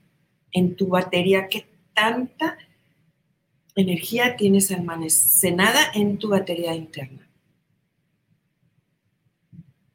[0.52, 2.60] En tu batería, ¿qué tanta
[3.76, 7.28] energía tienes almacenada en tu batería interna,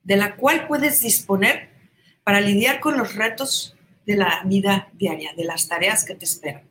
[0.02, 1.68] de la cual puedes disponer
[2.24, 6.67] para lidiar con los retos de la vida diaria, de las tareas que te esperan.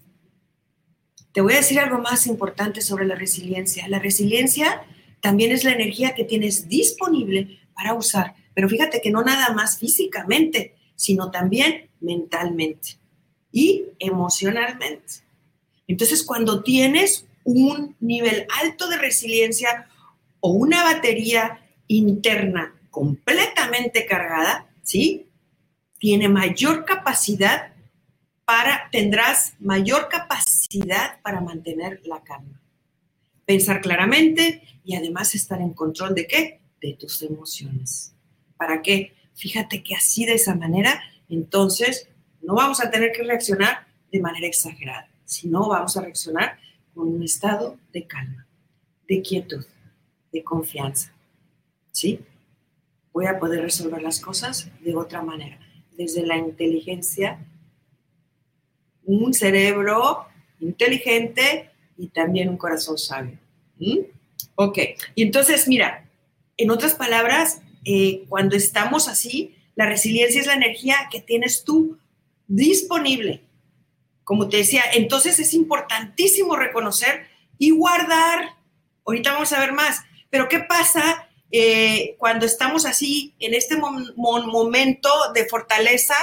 [1.38, 3.88] Te voy a decir algo más importante sobre la resiliencia.
[3.88, 4.82] La resiliencia
[5.22, 9.78] también es la energía que tienes disponible para usar, pero fíjate que no nada más
[9.78, 12.98] físicamente, sino también mentalmente
[13.52, 15.14] y emocionalmente.
[15.86, 19.88] Entonces, cuando tienes un nivel alto de resiliencia
[20.40, 25.28] o una batería interna completamente cargada, ¿sí?
[26.00, 27.76] Tiene mayor capacidad
[28.48, 32.62] para, tendrás mayor capacidad para mantener la calma.
[33.46, 36.62] Pensar claramente y además estar en control de qué?
[36.80, 38.14] De tus emociones.
[38.56, 39.14] ¿Para qué?
[39.36, 42.08] Fíjate que así de esa manera, entonces
[42.42, 45.10] no vamos a tener que reaccionar de manera exagerada.
[45.26, 46.58] Si no, vamos a reaccionar
[46.96, 48.48] con un estado de calma,
[49.10, 49.66] de quietud,
[50.32, 51.14] de confianza.
[51.92, 52.22] ¿Sí?
[53.12, 55.60] Voy a poder resolver las cosas de otra manera,
[55.98, 57.40] desde la inteligencia,
[59.08, 60.28] un cerebro
[60.60, 63.40] inteligente y también un corazón sabio.
[63.80, 64.02] ¿Mm?
[64.54, 64.78] Ok,
[65.16, 66.08] y entonces, mira,
[66.56, 71.98] en otras palabras, eh, cuando estamos así, la resiliencia es la energía que tienes tú
[72.48, 73.42] disponible
[74.28, 78.58] como te decía, entonces es importantísimo reconocer y guardar.
[79.06, 85.10] Ahorita vamos a ver más, pero ¿qué pasa eh, cuando estamos así en este momento
[85.34, 86.14] de fortaleza?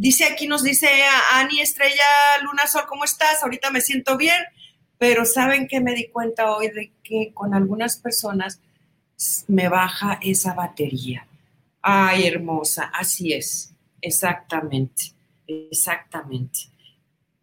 [0.00, 0.88] Dice aquí, nos dice
[1.34, 2.02] Ani Estrella
[2.42, 3.42] Luna Sol, ¿cómo estás?
[3.42, 4.42] Ahorita me siento bien,
[4.96, 8.62] pero ¿saben que me di cuenta hoy de que con algunas personas
[9.46, 11.26] me baja esa batería.
[11.82, 15.12] Ay, hermosa, así es, exactamente,
[15.46, 16.60] exactamente,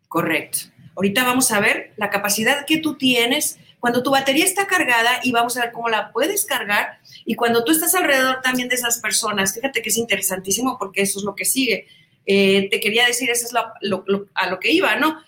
[0.07, 0.61] correcto.
[0.95, 5.31] Ahorita vamos a ver la capacidad que tú tienes cuando tu batería está cargada y
[5.31, 8.97] vamos a ver cómo la puedes cargar y cuando tú estás alrededor también de esas
[8.97, 9.53] personas.
[9.53, 11.85] Fíjate que es interesantísimo porque eso es lo que sigue.
[12.27, 15.23] Eh, te quería decir, eso es a lo que iba, ¿no?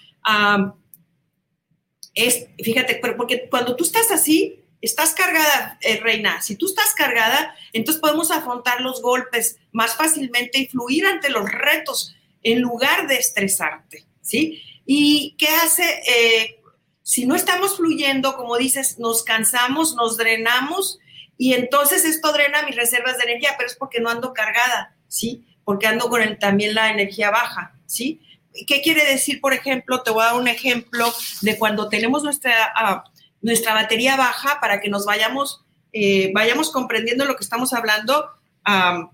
[2.14, 6.42] es, fíjate, porque cuando tú estás así, estás cargada, eh, reina.
[6.42, 11.50] Si tú estás cargada, entonces podemos afrontar los golpes más fácilmente y fluir ante los
[11.50, 14.62] retos en lugar de estresarte, ¿sí?
[14.86, 15.84] ¿Y qué hace?
[16.08, 16.62] Eh,
[17.04, 21.00] si no estamos fluyendo, como dices, nos cansamos, nos drenamos
[21.38, 25.46] y entonces esto drena mis reservas de energía, pero es porque no ando cargada, ¿sí?
[25.70, 28.20] Porque ando con también la energía baja, ¿sí?
[28.66, 30.02] ¿Qué quiere decir, por ejemplo?
[30.02, 33.04] Te voy a dar un ejemplo de cuando tenemos nuestra, ah,
[33.40, 38.32] nuestra batería baja para que nos vayamos, eh, vayamos comprendiendo lo que estamos hablando.
[38.64, 39.12] Ani,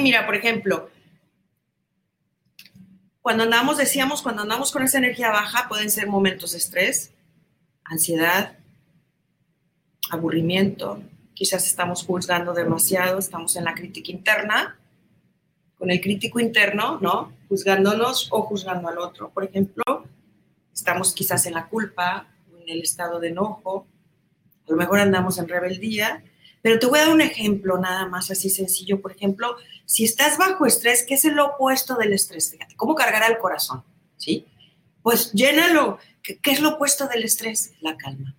[0.00, 0.90] mira, por ejemplo,
[3.22, 7.14] cuando andamos, decíamos, cuando andamos con esa energía baja, pueden ser momentos de estrés,
[7.84, 8.58] ansiedad,
[10.10, 11.02] aburrimiento,
[11.38, 14.76] quizás estamos juzgando demasiado, estamos en la crítica interna,
[15.78, 17.32] con el crítico interno, ¿no?
[17.48, 19.30] Juzgándonos o juzgando al otro.
[19.30, 19.84] Por ejemplo,
[20.74, 22.26] estamos quizás en la culpa,
[22.60, 23.86] en el estado de enojo,
[24.66, 26.24] a lo mejor andamos en rebeldía,
[26.60, 29.00] pero te voy a dar un ejemplo nada más así sencillo.
[29.00, 32.50] Por ejemplo, si estás bajo estrés, ¿qué es el opuesto del estrés?
[32.50, 33.84] Fíjate, ¿cómo cargar al corazón?
[34.16, 34.44] ¿Sí?
[35.04, 36.00] Pues llénalo.
[36.20, 37.74] ¿Qué, es lo opuesto del estrés?
[37.80, 38.34] La calma.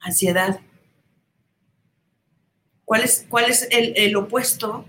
[0.00, 0.60] Ansiedad.
[2.84, 4.84] ¿Cuál es, cuál es el, opuesto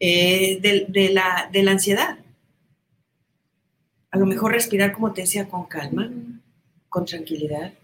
[0.00, 2.18] eh, de, la, de la ansiedad?
[4.10, 6.10] A lo mejor respirar, como te decía, con calma,
[6.88, 7.74] con tranquilidad.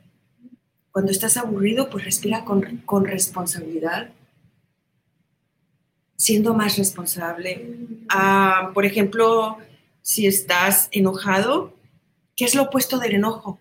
[0.93, 4.11] Cuando estás aburrido, pues respira con, con responsabilidad
[6.21, 7.67] siendo más responsable.
[8.11, 9.57] Ah, por ejemplo,
[10.03, 11.75] si estás enojado,
[12.37, 13.59] ¿qué es lo opuesto del enojo?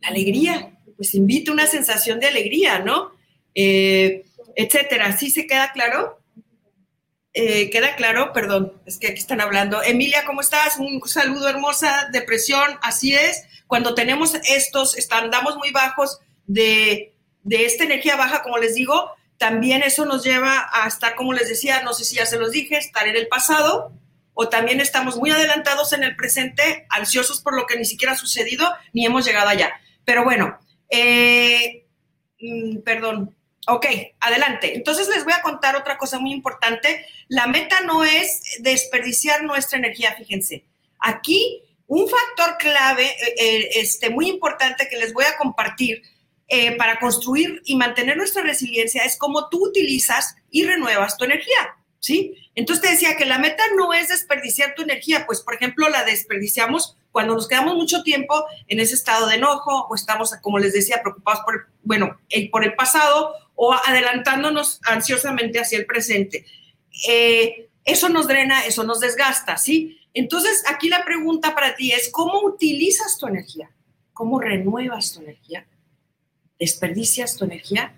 [0.00, 0.78] La alegría.
[0.96, 3.10] Pues invita una sensación de alegría, ¿no?
[3.56, 4.24] Eh,
[4.56, 5.16] etcétera.
[5.16, 6.20] ¿Sí se queda claro?
[7.34, 9.82] Eh, queda claro, perdón, es que aquí están hablando.
[9.82, 10.76] Emilia, ¿cómo estás?
[10.76, 13.44] Un saludo hermosa, depresión, así es.
[13.66, 19.82] Cuando tenemos estos, andamos muy bajos de, de esta energía baja, como les digo, también
[19.82, 22.76] eso nos lleva a estar, como les decía, no sé si ya se los dije,
[22.76, 23.92] estar en el pasado
[24.34, 28.16] o también estamos muy adelantados en el presente, ansiosos por lo que ni siquiera ha
[28.16, 29.72] sucedido ni hemos llegado allá.
[30.04, 31.86] Pero bueno, eh,
[32.40, 33.34] mm, perdón,
[33.66, 33.86] ok,
[34.20, 34.74] adelante.
[34.74, 37.06] Entonces les voy a contar otra cosa muy importante.
[37.28, 40.64] La meta no es desperdiciar nuestra energía, fíjense.
[40.98, 46.02] Aquí un factor clave, eh, eh, este, muy importante que les voy a compartir
[46.48, 51.76] eh, para construir y mantener nuestra resiliencia es cómo tú utilizas y renuevas tu energía,
[51.98, 52.34] ¿sí?
[52.54, 56.04] Entonces te decía que la meta no es desperdiciar tu energía, pues por ejemplo la
[56.04, 60.72] desperdiciamos cuando nos quedamos mucho tiempo en ese estado de enojo o estamos, como les
[60.72, 66.44] decía, preocupados por, bueno, el, por el pasado o adelantándonos ansiosamente hacia el presente.
[67.08, 70.00] Eh, eso nos drena, eso nos desgasta, ¿sí?
[70.14, 73.70] Entonces aquí la pregunta para ti es, ¿cómo utilizas tu energía?
[74.12, 75.64] ¿Cómo renuevas tu energía?
[76.58, 77.94] desperdicias tu energía.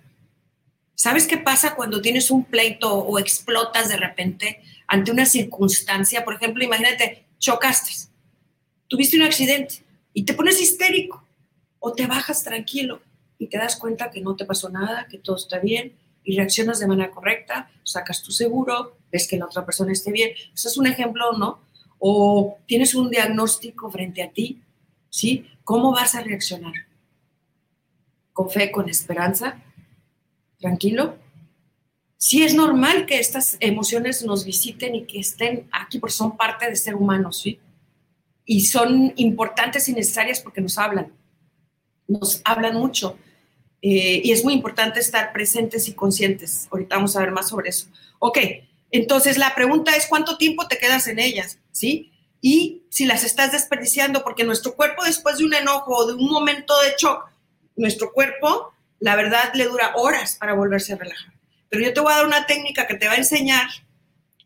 [0.94, 6.26] ¿Sabes qué pasa cuando tienes un pleito o explotas de repente ante una circunstancia?
[6.26, 8.10] Por ejemplo, imagínate, chocaste,
[8.86, 11.26] tuviste un accidente y te pones histérico
[11.78, 13.00] o te bajas tranquilo
[13.38, 16.78] y te das cuenta que no te pasó nada, que todo está bien y reaccionas
[16.78, 20.30] de manera correcta, sacas tu seguro, ves que la otra persona esté bien.
[20.54, 21.60] Eso es un ejemplo, ¿no?
[21.98, 24.62] O tienes un diagnóstico frente a ti,
[25.10, 25.46] ¿sí?
[25.64, 26.72] ¿Cómo vas a reaccionar?
[28.34, 29.62] con fe, con esperanza,
[30.58, 31.16] tranquilo.
[32.18, 36.68] Sí es normal que estas emociones nos visiten y que estén aquí porque son parte
[36.68, 37.60] de ser humano, ¿sí?
[38.44, 41.12] Y son importantes y necesarias porque nos hablan,
[42.08, 43.16] nos hablan mucho.
[43.86, 46.68] Eh, y es muy importante estar presentes y conscientes.
[46.70, 47.86] Ahorita vamos a ver más sobre eso.
[48.18, 48.38] Ok,
[48.90, 52.10] entonces la pregunta es cuánto tiempo te quedas en ellas, ¿sí?
[52.40, 56.30] Y si las estás desperdiciando, porque nuestro cuerpo después de un enojo o de un
[56.30, 57.28] momento de shock
[57.76, 61.34] nuestro cuerpo, la verdad, le dura horas para volverse a relajar.
[61.68, 63.68] Pero yo te voy a dar una técnica que te va a enseñar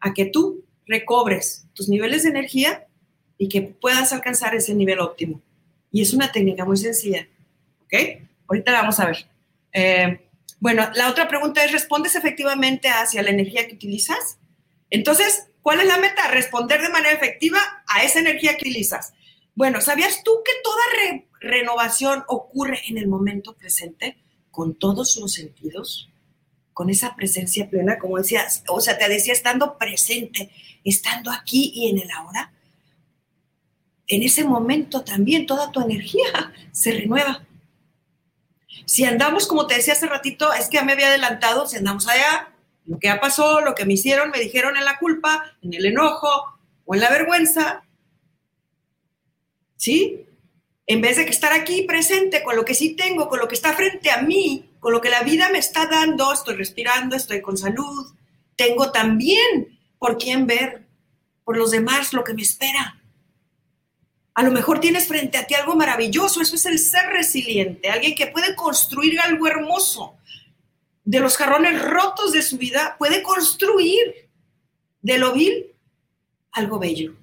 [0.01, 2.89] a que tú recobres tus niveles de energía
[3.37, 5.41] y que puedas alcanzar ese nivel óptimo.
[5.93, 7.29] Y es una técnica muy sencilla.
[7.85, 8.28] ¿Ok?
[8.49, 9.27] Ahorita la vamos a ver.
[9.73, 10.29] Eh,
[10.61, 14.39] bueno, la otra pregunta es, ¿respondes efectivamente hacia la energía que utilizas?
[14.91, 16.29] Entonces, ¿cuál es la meta?
[16.29, 19.13] Responder de manera efectiva a esa energía que utilizas.
[19.55, 20.83] Bueno, ¿sabías tú que toda
[21.41, 24.17] renovación ocurre en el momento presente?
[24.59, 26.11] con todos los sentidos,
[26.73, 30.51] con esa presencia plena, como decías, o sea, te decía, estando presente,
[30.83, 32.53] estando aquí y en el ahora,
[34.09, 37.47] en ese momento también toda tu energía se renueva.
[38.89, 42.09] Si andamos, como te decía hace ratito, es que ya me había adelantado, si andamos
[42.09, 42.55] allá,
[42.87, 45.85] lo que ya pasó, lo que me hicieron, me dijeron en la culpa, en el
[45.85, 47.85] enojo o en la vergüenza,
[49.77, 50.25] ¿sí?
[50.87, 53.75] En vez de estar aquí presente con lo que sí tengo, con lo que está
[53.75, 57.59] frente a mí, con lo que la vida me está dando, estoy respirando, estoy con
[57.59, 58.15] salud,
[58.57, 60.87] tengo también por quién ver,
[61.45, 62.98] por los demás, lo que me espera.
[64.39, 68.15] A lo mejor tienes frente a ti algo maravilloso, eso es el ser resiliente, alguien
[68.15, 70.17] que puede construir algo hermoso.
[71.05, 74.29] De los jarrones rotos de su vida, puede construir
[75.03, 75.75] de lo vil
[76.53, 77.17] algo bello.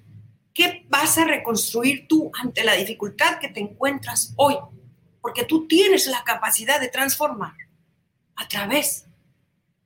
[0.52, 4.56] ¿Qué vas a reconstruir tú ante la dificultad que te encuentras hoy?
[5.22, 7.54] Porque tú tienes la capacidad de transformar
[8.34, 9.06] a través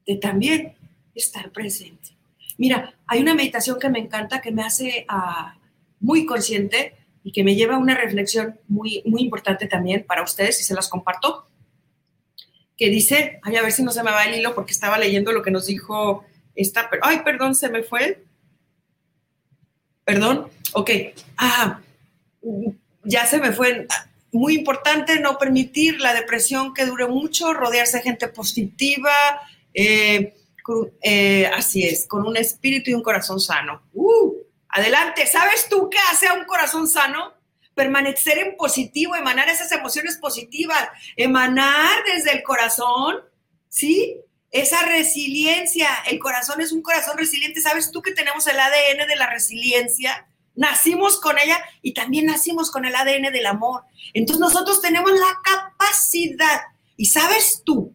[0.04, 0.76] de también
[1.14, 2.16] estar presente.
[2.58, 5.56] Mira, hay una meditación que me encanta, que me hace uh,
[6.00, 10.60] muy consciente y que me lleva a una reflexión muy, muy importante también para ustedes
[10.60, 11.46] y se las comparto,
[12.76, 15.32] que dice, ay, a ver si no se me va el hilo porque estaba leyendo
[15.32, 18.24] lo que nos dijo esta, pero, ay, perdón, se me fue.
[20.04, 20.90] Perdón, ok.
[21.36, 21.80] Ah,
[23.04, 23.86] ya se me fue.
[24.32, 29.12] Muy importante no permitir la depresión que dure mucho, rodearse de gente positiva,
[29.74, 30.34] eh,
[31.02, 33.82] eh, así es, con un espíritu y un corazón sano.
[33.92, 34.34] Uh,
[34.72, 37.34] adelante, ¿sabes tú qué hace a un corazón sano?
[37.74, 43.16] Permanecer en positivo, emanar esas emociones positivas, emanar desde el corazón,
[43.68, 44.24] ¿sí?
[44.50, 47.60] esa resiliencia, el corazón es un corazón resiliente.
[47.60, 50.26] ¿Sabes tú que tenemos el ADN de la resiliencia?
[50.56, 53.84] Nacimos con ella y también nacimos con el ADN del amor.
[54.12, 56.62] Entonces nosotros tenemos la capacidad.
[56.96, 57.94] Y sabes tú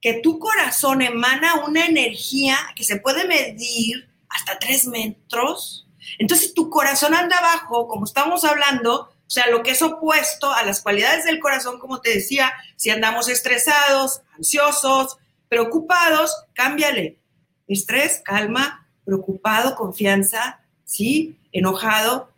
[0.00, 5.86] que tu corazón emana una energía que se puede medir hasta tres metros.
[6.18, 10.64] Entonces tu corazón anda abajo, como estamos hablando, o sea, lo que es opuesto a
[10.64, 15.18] las cualidades del corazón, como te decía, si andamos estresados, ansiosos,
[15.50, 17.18] Preocupados, cámbiale.
[17.66, 21.40] Estrés, calma, preocupado, confianza, ¿sí?
[21.50, 22.30] Enojado,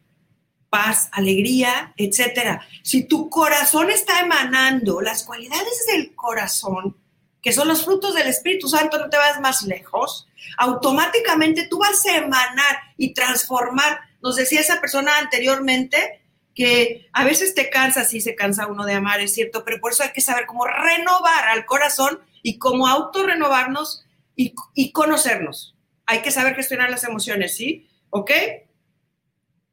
[0.71, 2.67] paz, alegría, etcétera.
[2.83, 6.97] Si tu corazón está emanando las cualidades del corazón,
[7.43, 12.05] que son los frutos del Espíritu Santo, no te vas más lejos, automáticamente tú vas
[12.07, 14.01] a emanar y transformar.
[14.23, 16.23] Nos decía esa persona anteriormente
[16.55, 19.93] que a veces te cansa, sí se cansa uno de amar, es cierto, pero por
[19.93, 24.05] eso hay que saber cómo renovar al corazón y cómo autorrenovarnos
[24.37, 25.75] y, y conocernos.
[26.07, 27.89] Hay que saber gestionar las emociones, ¿sí?
[28.11, 28.31] ¿Ok?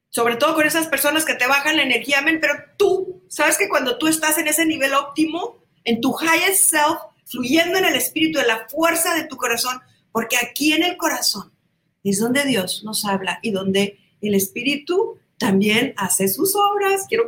[0.09, 3.97] Sobre todo con esas personas que te bajan la energía, pero tú, sabes que cuando
[3.99, 6.99] tú estás en ese nivel óptimo, en tu highest self,
[7.29, 9.79] fluyendo en el espíritu, en la fuerza de tu corazón,
[10.11, 11.51] porque aquí en el corazón
[12.03, 17.05] es donde Dios nos habla y donde el espíritu también hace sus obras.
[17.07, 17.25] Quiero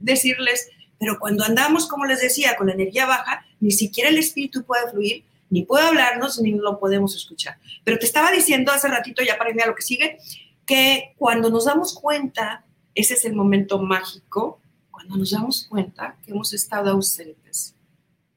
[0.00, 4.64] decirles pero cuando andamos, como les decía, con la energía baja, ni siquiera el espíritu
[4.64, 7.58] puede fluir, ni puede hablarnos, ni lo podemos escuchar.
[7.84, 10.18] Pero te estaba diciendo hace ratito, ya para irme a lo que sigue,
[10.64, 16.30] que cuando nos damos cuenta, ese es el momento mágico, cuando nos damos cuenta que
[16.30, 17.74] hemos estado ausentes,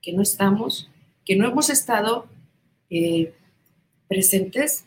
[0.02, 0.90] que no estamos,
[1.28, 2.26] que no hemos estado
[2.90, 3.34] eh,
[4.08, 4.86] presentes,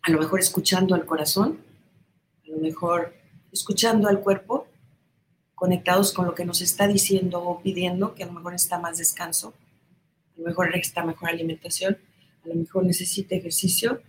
[0.00, 1.58] a lo mejor escuchando al corazón,
[2.44, 3.16] a lo mejor
[3.52, 4.68] escuchando al cuerpo,
[5.56, 8.98] conectados con lo que nos está diciendo o pidiendo, que a lo mejor está más
[8.98, 9.54] descanso,
[10.36, 11.98] a lo mejor necesita mejor alimentación,
[12.44, 14.02] a lo mejor necesita ejercicio,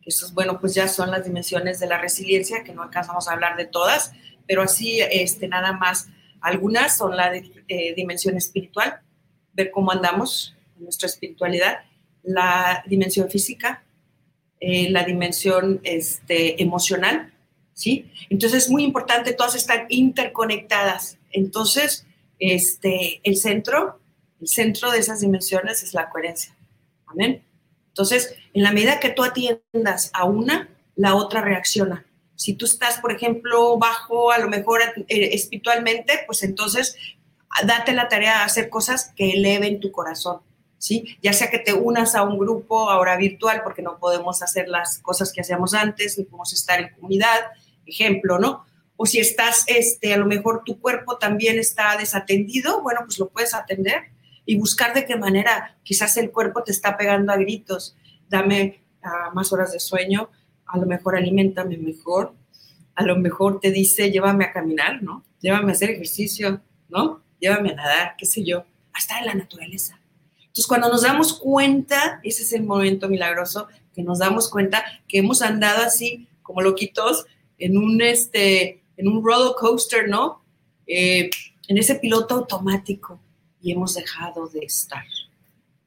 [0.00, 3.28] que eso es, bueno, pues ya son las dimensiones de la resiliencia, que no alcanzamos
[3.28, 4.14] a hablar de todas,
[4.46, 6.08] pero así, este, nada más,
[6.40, 9.02] algunas son la eh, dimensión espiritual,
[9.52, 11.78] ver cómo andamos nuestra espiritualidad,
[12.22, 13.84] la dimensión física,
[14.60, 17.32] eh, la dimensión este, emocional,
[17.72, 18.10] ¿sí?
[18.30, 21.18] Entonces es muy importante, todas están interconectadas.
[21.30, 22.06] Entonces,
[22.38, 24.00] este, el centro,
[24.40, 26.54] el centro de esas dimensiones es la coherencia.
[27.06, 27.42] Amén.
[27.88, 32.06] Entonces, en la medida que tú atiendas a una, la otra reacciona.
[32.36, 36.96] Si tú estás, por ejemplo, bajo, a lo mejor eh, espiritualmente, pues entonces
[37.64, 40.40] date la tarea de hacer cosas que eleven tu corazón,
[40.82, 41.16] ¿sí?
[41.22, 44.98] Ya sea que te unas a un grupo ahora virtual, porque no podemos hacer las
[44.98, 47.38] cosas que hacíamos antes, ni podemos estar en comunidad,
[47.86, 48.66] ejemplo, ¿no?
[48.96, 53.28] O si estás, este, a lo mejor tu cuerpo también está desatendido, bueno, pues lo
[53.28, 54.10] puedes atender
[54.44, 57.96] y buscar de qué manera quizás el cuerpo te está pegando a gritos,
[58.28, 60.30] dame uh, más horas de sueño,
[60.66, 62.34] a lo mejor alimentame mejor,
[62.96, 65.24] a lo mejor te dice llévame a caminar, ¿no?
[65.40, 67.22] Llévame a hacer ejercicio, ¿no?
[67.38, 70.01] Llévame a nadar, qué sé yo, a estar en la naturaleza.
[70.52, 75.16] Entonces, cuando nos damos cuenta, ese es el momento milagroso, que nos damos cuenta que
[75.16, 77.24] hemos andado así como loquitos
[77.56, 80.44] en un, este, en un roller coaster, ¿no?
[80.86, 81.30] Eh,
[81.68, 83.18] en ese piloto automático
[83.62, 85.04] y hemos dejado de estar,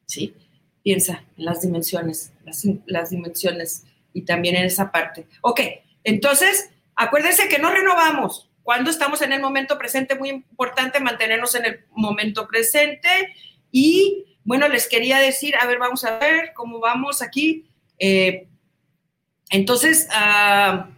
[0.07, 0.33] ¿sí?
[0.81, 5.27] Piensa en las dimensiones, las, las dimensiones y también en esa parte.
[5.41, 5.61] Ok,
[6.03, 8.49] entonces, acuérdense que no renovamos.
[8.63, 13.09] Cuando estamos en el momento presente, muy importante mantenernos en el momento presente.
[13.71, 17.67] Y bueno, les quería decir, a ver, vamos a ver cómo vamos aquí.
[17.99, 18.47] Eh,
[19.49, 20.95] entonces, uh,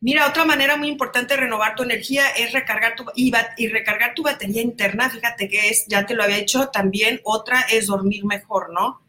[0.00, 4.14] Mira, otra manera muy importante de renovar tu energía es recargar tu y, y, recargar
[4.14, 5.08] tu batería interna.
[5.08, 9.00] Fíjate que es, ya te lo había hecho, también otra es dormir mejor, ¿no?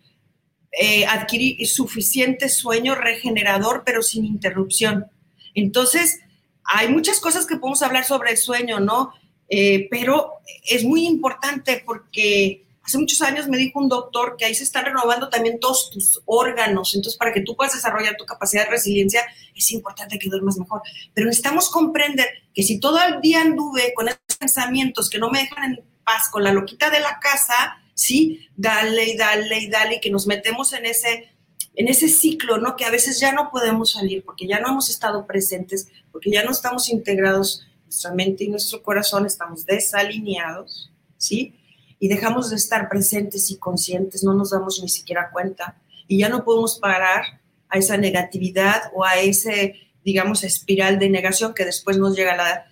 [0.72, 5.06] Eh, adquirir suficiente sueño regenerador, pero sin interrupción.
[5.54, 6.22] Entonces,
[6.64, 9.14] hay muchas cosas que podemos hablar sobre el sueño, ¿no?
[9.50, 10.32] Eh, pero
[10.66, 14.86] es muy importante porque Hace muchos años me dijo un doctor que ahí se están
[14.86, 16.96] renovando también todos tus órganos.
[16.96, 20.82] Entonces, para que tú puedas desarrollar tu capacidad de resiliencia, es importante que duermas mejor.
[21.14, 25.40] Pero necesitamos comprender que si todo el día anduve con esos pensamientos que no me
[25.40, 29.96] dejan en paz, con la loquita de la casa, sí, dale y dale y dale,
[29.96, 31.36] y que nos metemos en ese,
[31.76, 32.78] en ese ciclo, ¿no?
[32.78, 36.46] Que a veces ya no podemos salir porque ya no hemos estado presentes, porque ya
[36.46, 41.54] no estamos integrados, nuestra mente y nuestro corazón estamos desalineados, ¿sí?
[42.00, 45.78] Y dejamos de estar presentes y conscientes, no nos damos ni siquiera cuenta
[46.08, 51.54] y ya no podemos parar a esa negatividad o a ese, digamos, espiral de negación
[51.54, 52.66] que después nos llega la,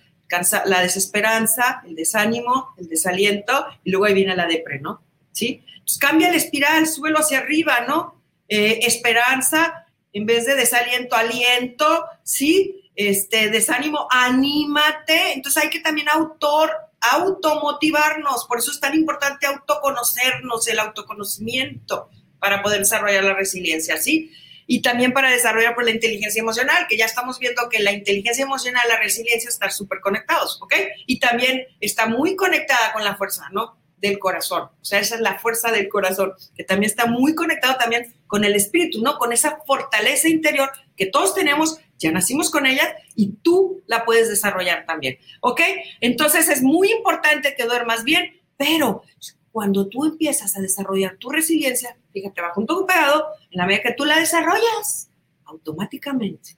[0.64, 5.02] la desesperanza, el desánimo, el desaliento y luego ahí viene la depre, ¿no?
[5.32, 5.62] ¿Sí?
[5.80, 8.22] Pues cambia la espiral, súbelo hacia arriba, ¿no?
[8.48, 12.90] Eh, esperanza en vez de desaliento, aliento, ¿sí?
[12.94, 15.34] Este, desánimo, anímate.
[15.34, 16.70] Entonces hay que también autor,
[17.12, 18.46] automotivarnos.
[18.46, 24.32] Por eso es tan importante autoconocernos, el autoconocimiento para poder desarrollar la resiliencia, ¿sí?
[24.66, 27.92] Y también para desarrollar por pues, la inteligencia emocional, que ya estamos viendo que la
[27.92, 30.74] inteligencia emocional, la resiliencia están súper conectados, ¿ok?
[31.06, 33.78] Y también está muy conectada con la fuerza, ¿no?
[33.98, 34.64] Del corazón.
[34.64, 38.44] O sea, esa es la fuerza del corazón, que también está muy conectado también con
[38.44, 39.16] el espíritu, ¿no?
[39.16, 44.28] Con esa fortaleza interior que todos tenemos ya nacimos con ella y tú la puedes
[44.28, 45.60] desarrollar también, ¿ok?
[46.00, 49.02] Entonces es muy importante que duermas bien, pero
[49.50, 53.82] cuando tú empiezas a desarrollar tu resiliencia, fíjate, va junto con pegado, en la medida
[53.82, 55.10] que tú la desarrollas,
[55.44, 56.56] automáticamente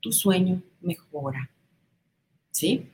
[0.00, 1.50] tu sueño mejora,
[2.50, 2.90] ¿sí?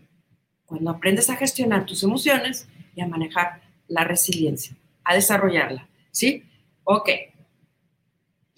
[0.65, 3.61] Cuando aprendes a gestionar tus emociones y a manejar
[3.91, 4.75] la resiliencia,
[5.05, 6.45] a desarrollarla, ¿sí?
[6.85, 7.11] Ok,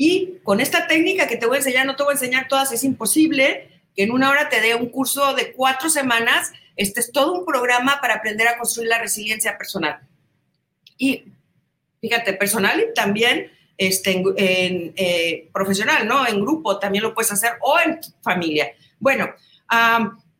[0.05, 2.72] y con esta técnica que te voy a enseñar, no te voy a enseñar todas,
[2.72, 6.51] es imposible que en una hora te dé un curso de cuatro semanas.
[6.76, 10.01] Este es todo un programa para aprender a construir la resiliencia personal.
[10.99, 11.26] Y
[12.01, 16.26] fíjate, personal y también este, en, eh, profesional, ¿no?
[16.26, 18.72] En grupo también lo puedes hacer o en familia.
[18.99, 19.33] Bueno,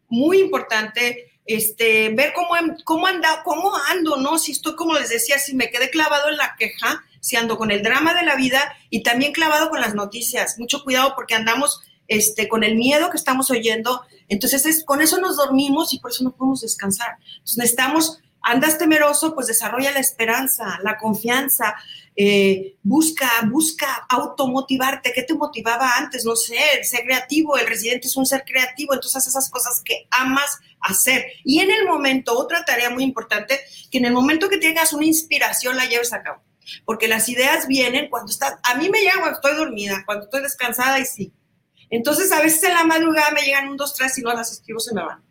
[0.09, 2.51] muy importante este, ver cómo,
[2.85, 4.39] cómo, anda, cómo ando, ¿no?
[4.39, 7.71] Si estoy, como les decía, si me quedé clavado en la queja, si ando con
[7.71, 10.59] el drama de la vida y también clavado con las noticias.
[10.59, 14.03] Mucho cuidado porque andamos este, con el miedo que estamos oyendo.
[14.29, 17.17] Entonces, es, con eso nos dormimos y por eso no podemos descansar.
[17.33, 21.77] Entonces, necesitamos, andas temeroso, pues desarrolla la esperanza, la confianza,
[22.17, 25.13] eh, busca, busca automotivarte.
[25.13, 26.25] ¿Qué te motivaba antes?
[26.25, 27.57] No sé, ser creativo.
[27.57, 31.27] El residente es un ser creativo, entonces esas cosas que amas hacer.
[31.45, 33.61] Y en el momento, otra tarea muy importante,
[33.91, 36.43] que en el momento que tengas una inspiración la lleves a cabo
[36.85, 40.43] porque las ideas vienen cuando estás, a mí me llegan cuando estoy dormida, cuando estoy
[40.43, 41.33] descansada y sí.
[41.91, 44.81] Entonces a veces en la madrugada me llegan un, dos, tres y no las escribo,
[44.81, 45.23] se me van.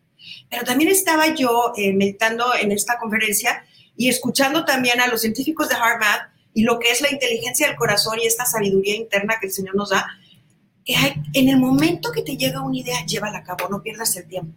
[0.48, 3.64] Pero también estaba yo eh, meditando en esta conferencia
[3.96, 7.76] y escuchando también a los científicos de Harvard y lo que es la inteligencia del
[7.76, 10.06] corazón y esta sabiduría interna que el Señor nos da,
[10.84, 10.94] que
[11.32, 14.54] en el momento que te llega una idea, llévala a cabo, no pierdas el tiempo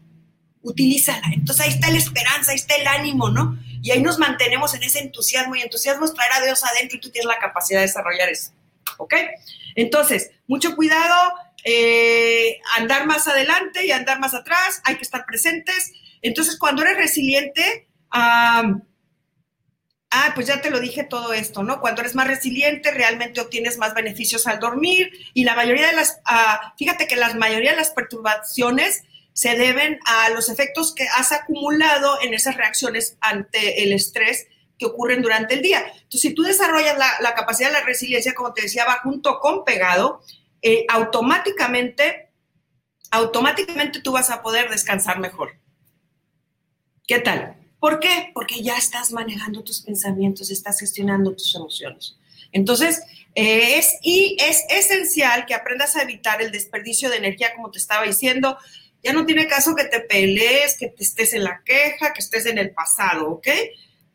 [0.65, 1.27] utilízala.
[1.33, 3.57] Entonces ahí está la esperanza, ahí está el ánimo, ¿no?
[3.81, 7.01] Y ahí nos mantenemos en ese entusiasmo y entusiasmo es traer a Dios adentro y
[7.01, 8.51] tú tienes la capacidad de desarrollar eso,
[8.97, 9.13] ¿ok?
[9.75, 11.33] Entonces, mucho cuidado,
[11.63, 15.93] eh, andar más adelante y andar más atrás, hay que estar presentes.
[16.23, 17.87] Entonces, cuando eres resiliente,
[20.15, 21.81] ah, pues ya te lo dije todo esto, ¿no?
[21.81, 26.21] Cuando eres más resiliente, realmente obtienes más beneficios al dormir y la mayoría de las,
[26.25, 29.03] ah, fíjate que la mayoría de las perturbaciones
[29.33, 34.47] se deben a los efectos que has acumulado en esas reacciones ante el estrés
[34.79, 35.79] que ocurren durante el día.
[35.85, 39.65] Entonces, si tú desarrollas la, capacidad de la resiliencia, como te decía, va junto con
[39.65, 40.21] pegado,
[40.61, 42.29] eh, automáticamente,
[43.11, 45.59] automáticamente tú vas a poder descansar mejor.
[47.05, 47.64] ¿Qué tal?
[47.85, 48.31] ¿Por qué?
[48.33, 52.17] Porque ya estás manejando tus pensamientos, estás gestionando tus emociones.
[52.51, 53.03] Entonces,
[53.35, 57.77] eh, es, y es esencial que aprendas a evitar el desperdicio de energía, como te
[57.77, 58.57] estaba diciendo.
[59.03, 62.47] Ya no tiene caso que te pelees, que te estés en la queja, que estés
[62.47, 63.49] en el pasado, ¿ok?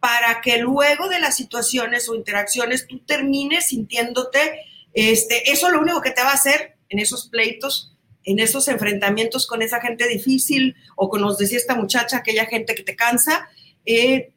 [0.01, 4.63] Para que luego de las situaciones o interacciones tú termines sintiéndote,
[4.95, 7.95] este, eso lo único que te va a hacer en esos pleitos,
[8.25, 12.75] en esos enfrentamientos con esa gente difícil o con, nos decía esta muchacha, aquella gente
[12.75, 13.49] que te cansa,
[13.85, 14.33] eh,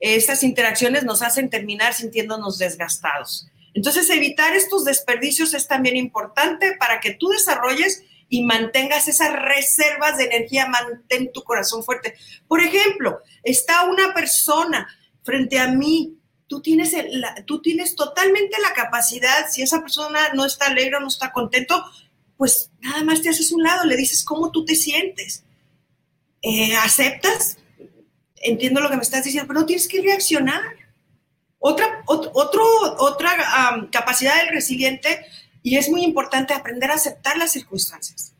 [0.00, 3.46] esas interacciones nos hacen terminar sintiéndonos desgastados.
[3.74, 10.16] Entonces, evitar estos desperdicios es también importante para que tú desarrolles y mantengas esas reservas
[10.16, 12.14] de energía, mantén tu corazón fuerte.
[12.48, 14.88] Por ejemplo, está una persona
[15.22, 16.94] frente a mí, tú tienes,
[17.46, 21.82] tú tienes totalmente la capacidad, si esa persona no está alegre o no está contento,
[22.36, 25.44] pues nada más te haces un lado, le dices cómo tú te sientes.
[26.42, 27.58] Eh, ¿Aceptas?
[28.42, 30.60] Entiendo lo que me estás diciendo, pero tienes que reaccionar
[31.58, 32.64] otra, otro,
[32.98, 35.24] otra capacidad del resiliente,
[35.62, 38.34] y es muy importante aprender a aceptar las circunstancias.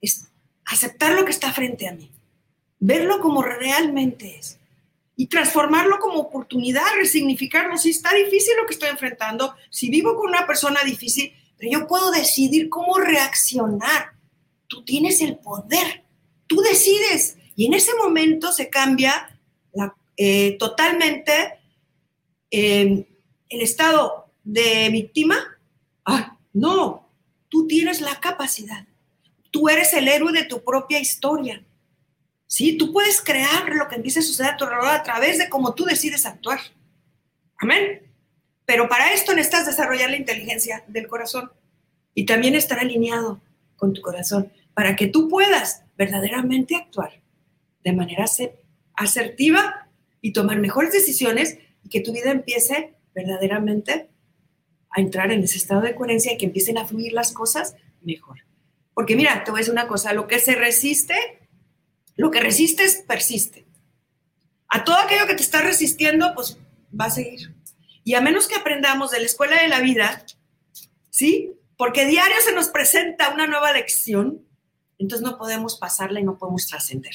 [0.00, 0.26] Es
[0.64, 2.10] aceptar lo que está frente a mí,
[2.80, 4.58] verlo como realmente es
[5.16, 7.78] y transformarlo como oportunidad, resignificarlo.
[7.78, 11.86] Si está difícil lo que estoy enfrentando, si vivo con una persona difícil, pero yo
[11.86, 14.14] puedo decidir cómo reaccionar.
[14.66, 16.02] Tú tienes el poder,
[16.48, 17.36] tú decides.
[17.56, 19.38] Y en ese momento se cambia
[20.16, 21.58] eh, totalmente
[22.50, 23.06] el
[23.48, 25.36] estado de víctima,
[26.52, 27.10] no,
[27.48, 28.86] tú tienes la capacidad.
[29.50, 31.64] Tú eres el héroe de tu propia historia.
[32.46, 35.48] Sí, tú puedes crear lo que empiece a suceder a tu alrededor a través de
[35.48, 36.60] cómo tú decides actuar.
[37.58, 38.02] Amén.
[38.64, 41.50] Pero para esto necesitas desarrollar la inteligencia del corazón
[42.14, 43.40] y también estar alineado
[43.76, 47.23] con tu corazón para que tú puedas verdaderamente actuar
[47.84, 48.24] de manera
[48.94, 54.10] asertiva y tomar mejores decisiones y que tu vida empiece verdaderamente
[54.90, 58.38] a entrar en ese estado de coherencia y que empiecen a fluir las cosas mejor.
[58.94, 61.14] Porque mira, te voy a decir una cosa, lo que se resiste,
[62.16, 63.66] lo que resistes, persiste.
[64.68, 66.58] A todo aquello que te está resistiendo, pues
[66.98, 67.54] va a seguir.
[68.04, 70.24] Y a menos que aprendamos de la escuela de la vida,
[71.10, 71.52] ¿sí?
[71.76, 74.46] Porque diario se nos presenta una nueva lección,
[74.98, 77.14] entonces no podemos pasarla y no podemos trascender.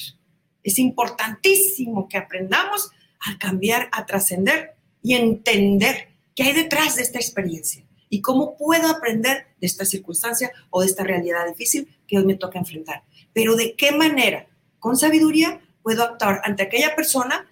[0.62, 2.90] Es importantísimo que aprendamos
[3.20, 8.88] a cambiar, a trascender y entender qué hay detrás de esta experiencia y cómo puedo
[8.88, 13.04] aprender de esta circunstancia o de esta realidad difícil que hoy me toca enfrentar.
[13.32, 14.46] Pero de qué manera,
[14.78, 17.48] con sabiduría, puedo actuar ante aquella persona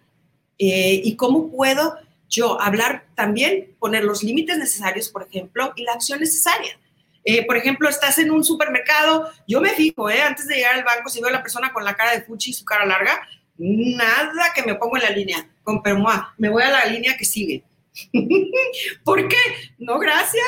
[0.58, 1.96] eh, y cómo puedo
[2.28, 6.78] yo hablar también, poner los límites necesarios, por ejemplo, y la acción necesaria.
[7.24, 10.84] Eh, por ejemplo, estás en un supermercado, yo me fijo, eh, antes de llegar al
[10.84, 13.20] banco, si veo a la persona con la cara de fuchi y su cara larga,
[13.58, 17.24] nada que me pongo en la línea, con permoa, me voy a la línea que
[17.24, 17.64] sigue.
[19.04, 19.36] ¿Por qué?
[19.78, 20.46] No, gracias.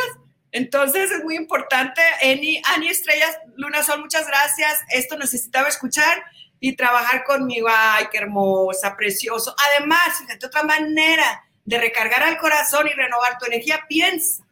[0.53, 2.01] Entonces es muy importante.
[2.23, 4.81] Ani, Ani Estrellas, Luna Sol, muchas gracias.
[4.91, 6.23] Esto necesitaba escuchar
[6.59, 7.69] y trabajar conmigo.
[7.71, 9.55] Ay, qué hermosa, precioso.
[9.71, 14.45] Además, fíjate, otra manera de recargar al corazón y renovar tu energía, piensa.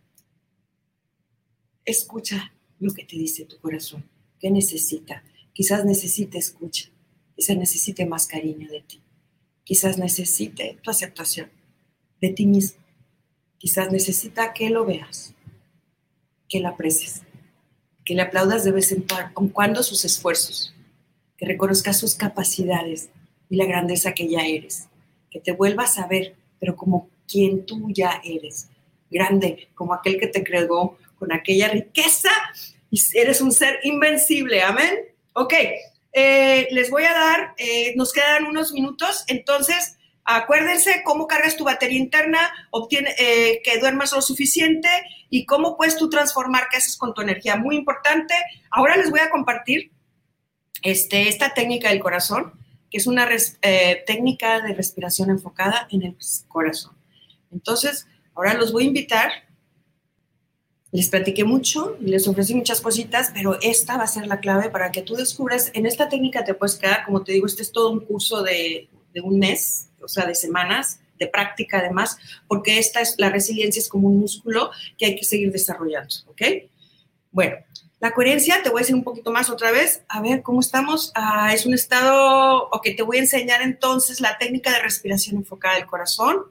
[1.88, 4.04] Escucha lo que te dice tu corazón.
[4.38, 5.24] ¿Qué necesita?
[5.54, 6.90] Quizás necesite escucha
[7.34, 9.00] Quizás necesite más cariño de ti.
[9.64, 11.48] Quizás necesite tu aceptación
[12.20, 12.78] de ti mismo.
[13.56, 15.32] Quizás necesita que lo veas,
[16.46, 17.22] que la aprecies,
[18.04, 19.06] que le aplaudas de vez en
[19.52, 20.74] cuando sus esfuerzos,
[21.38, 23.08] que reconozcas sus capacidades
[23.48, 24.88] y la grandeza que ya eres,
[25.30, 28.68] que te vuelvas a ver, pero como quien tú ya eres,
[29.10, 32.30] grande, como aquel que te creó con aquella riqueza
[32.90, 34.94] y eres un ser invencible, amén.
[35.34, 35.54] Ok,
[36.12, 41.64] eh, les voy a dar, eh, nos quedan unos minutos, entonces acuérdense cómo cargas tu
[41.64, 44.88] batería interna, obtiene, eh, que duermas lo suficiente
[45.30, 47.56] y cómo puedes tú transformar qué haces con tu energía.
[47.56, 48.34] Muy importante.
[48.70, 49.90] Ahora les voy a compartir
[50.82, 52.52] este, esta técnica del corazón,
[52.90, 53.28] que es una
[54.06, 56.16] técnica de respiración enfocada en el
[56.48, 56.96] corazón.
[57.52, 59.47] Entonces, ahora los voy a invitar
[60.90, 64.90] les platiqué mucho les ofrecí muchas cositas, pero esta va a ser la clave para
[64.90, 67.90] que tú descubras, en esta técnica te puedes quedar, como te digo, este es todo
[67.90, 68.88] un curso de,
[69.22, 72.16] un mes, o sea, de semanas, de práctica además,
[72.46, 76.42] porque esta es, la resiliencia es como un músculo que hay que seguir desarrollando, ¿ok?
[77.32, 77.56] Bueno,
[77.98, 81.10] la coherencia, te voy a decir un poquito más otra vez, a ver cómo estamos.
[81.16, 85.74] Ah, es un estado, ok, te voy a enseñar entonces la técnica de respiración enfocada
[85.74, 86.44] del corazón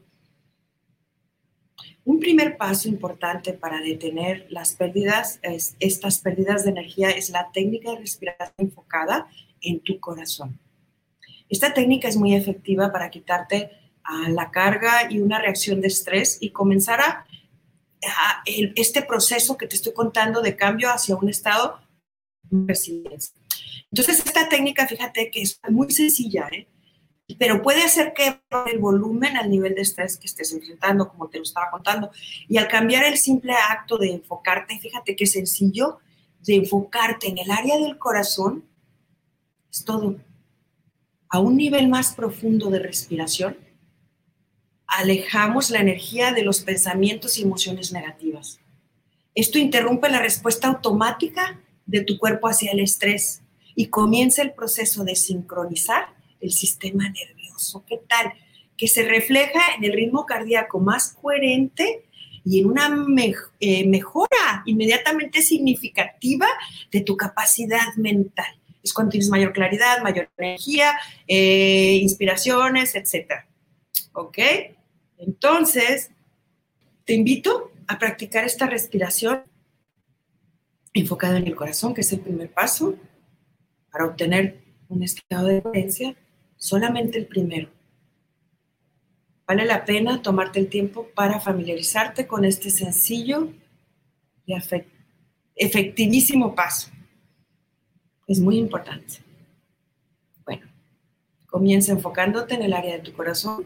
[2.07, 5.41] un primer paso importante para detener las pérdidas,
[5.77, 9.27] estas pérdidas de energía, es la técnica de respiración enfocada
[9.59, 10.57] en tu corazón.
[11.49, 13.71] Esta técnica es muy efectiva para quitarte
[14.29, 17.25] la carga y una reacción de estrés y comenzar a,
[18.45, 21.77] este proceso que te estoy contando de cambio hacia un estado
[22.43, 23.35] de resiliencia.
[23.91, 26.67] Entonces, esta técnica, fíjate que es muy sencilla, ¿eh?
[27.36, 28.39] Pero puede hacer que
[28.71, 32.09] el volumen al nivel de estrés que estés enfrentando, como te lo estaba contando.
[32.47, 35.99] Y al cambiar el simple acto de enfocarte, fíjate qué sencillo,
[36.39, 38.63] de enfocarte en el área del corazón,
[39.69, 40.15] es todo.
[41.30, 43.57] A un nivel más profundo de respiración,
[44.88, 48.61] alejamos la energía de los pensamientos y emociones negativas.
[49.36, 53.41] Esto interrumpe la respuesta automática de tu cuerpo hacia el estrés
[53.75, 57.83] y comienza el proceso de sincronizar el sistema nervioso.
[57.85, 58.33] ¿Qué tal?
[58.75, 62.05] Que se refleja en el ritmo cardíaco más coherente
[62.45, 62.89] y en una
[63.59, 66.47] eh, mejora inmediatamente significativa
[66.91, 68.45] de tu capacidad mental.
[68.81, 73.43] Es cuando tienes mayor claridad, mayor energía, eh, inspiraciones, etc.
[74.13, 74.38] ¿Ok?
[75.17, 76.11] Entonces,
[77.03, 79.43] te invito a practicar esta respiración
[80.93, 82.95] enfocada en el corazón, que es el primer paso
[83.91, 86.15] para obtener un estado de coherencia
[86.57, 87.69] solamente el primero.
[89.47, 93.53] Vale la pena tomarte el tiempo para familiarizarte con este sencillo
[94.45, 94.53] y
[95.55, 96.91] efectivísimo paso.
[98.27, 99.23] Es muy importante.
[100.45, 100.67] Bueno,
[101.47, 103.65] comienza enfocándote en el área de tu corazón.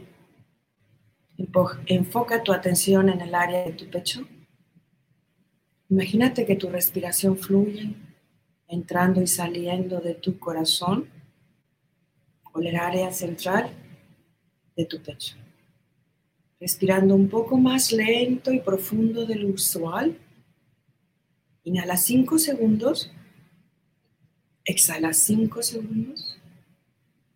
[1.87, 4.27] Enfoca tu atención en el área de tu pecho.
[5.89, 7.95] Imagínate que tu respiración fluye
[8.67, 11.09] entrando y saliendo de tu corazón
[12.53, 13.69] o el área central
[14.75, 15.35] de tu pecho.
[16.59, 20.17] Respirando un poco más lento y profundo de lo usual.
[21.63, 23.11] Inhala 5 segundos.
[24.65, 26.37] Exhala 5 segundos.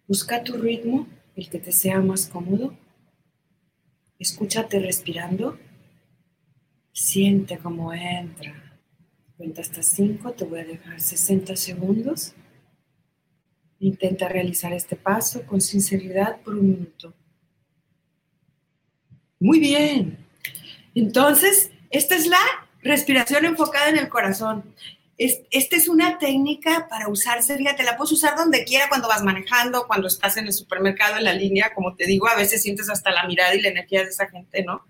[0.08, 2.78] Busca tu ritmo, el que te sea más cómodo.
[4.20, 5.58] Escúchate respirando.
[6.92, 8.80] Siente cómo entra.
[9.38, 12.34] Cuenta hasta 5, te voy a dejar 60 segundos.
[13.80, 17.14] Intenta realizar este paso con sinceridad por un minuto.
[19.40, 20.18] Muy bien.
[20.96, 22.40] Entonces, esta es la
[22.82, 24.64] respiración enfocada en el corazón.
[25.18, 29.88] esta es una técnica para usarse, fíjate, la puedes usar donde quiera, cuando vas manejando,
[29.88, 33.12] cuando estás en el supermercado, en la línea, como te digo, a veces sientes hasta
[33.12, 34.86] la mirada y la energía de esa gente, ¿no?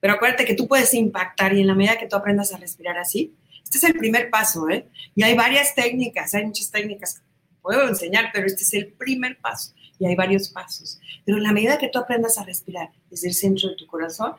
[0.00, 2.98] Pero acuérdate que tú puedes impactar y en la medida que tú aprendas a respirar
[2.98, 4.86] así, este es el primer paso, ¿eh?
[5.14, 7.22] Y hay varias técnicas, hay muchas técnicas
[7.62, 10.98] puedo enseñar, pero este es el primer paso y hay varios pasos.
[11.24, 14.32] Pero en la medida que tú aprendas a respirar desde el centro de tu corazón,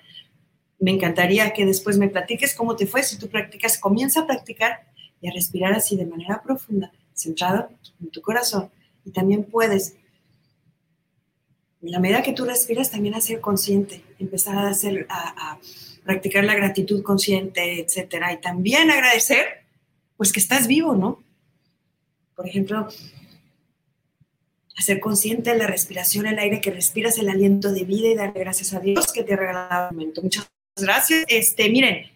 [0.80, 3.04] me encantaría que después me platiques cómo te fue.
[3.04, 4.88] Si tú practicas, comienza a practicar
[5.22, 7.70] y a respirar así de manera profunda, centrado
[8.02, 8.72] en tu corazón.
[9.06, 9.96] Y también puedes,
[11.84, 15.60] en la medida que tú respiras, también a ser consciente, empezar a, hacer, a, a
[16.04, 18.34] practicar la gratitud consciente, etcétera.
[18.34, 19.46] Y también agradecer,
[20.18, 21.24] pues que estás vivo, ¿no?
[22.36, 22.88] Por ejemplo,
[24.78, 28.74] hacer consciente la respiración, el aire que respiras, el aliento de vida y darle gracias
[28.74, 30.22] a Dios que te ha regalado el momento.
[30.22, 31.24] Muchas gracias.
[31.28, 32.10] Este, miren,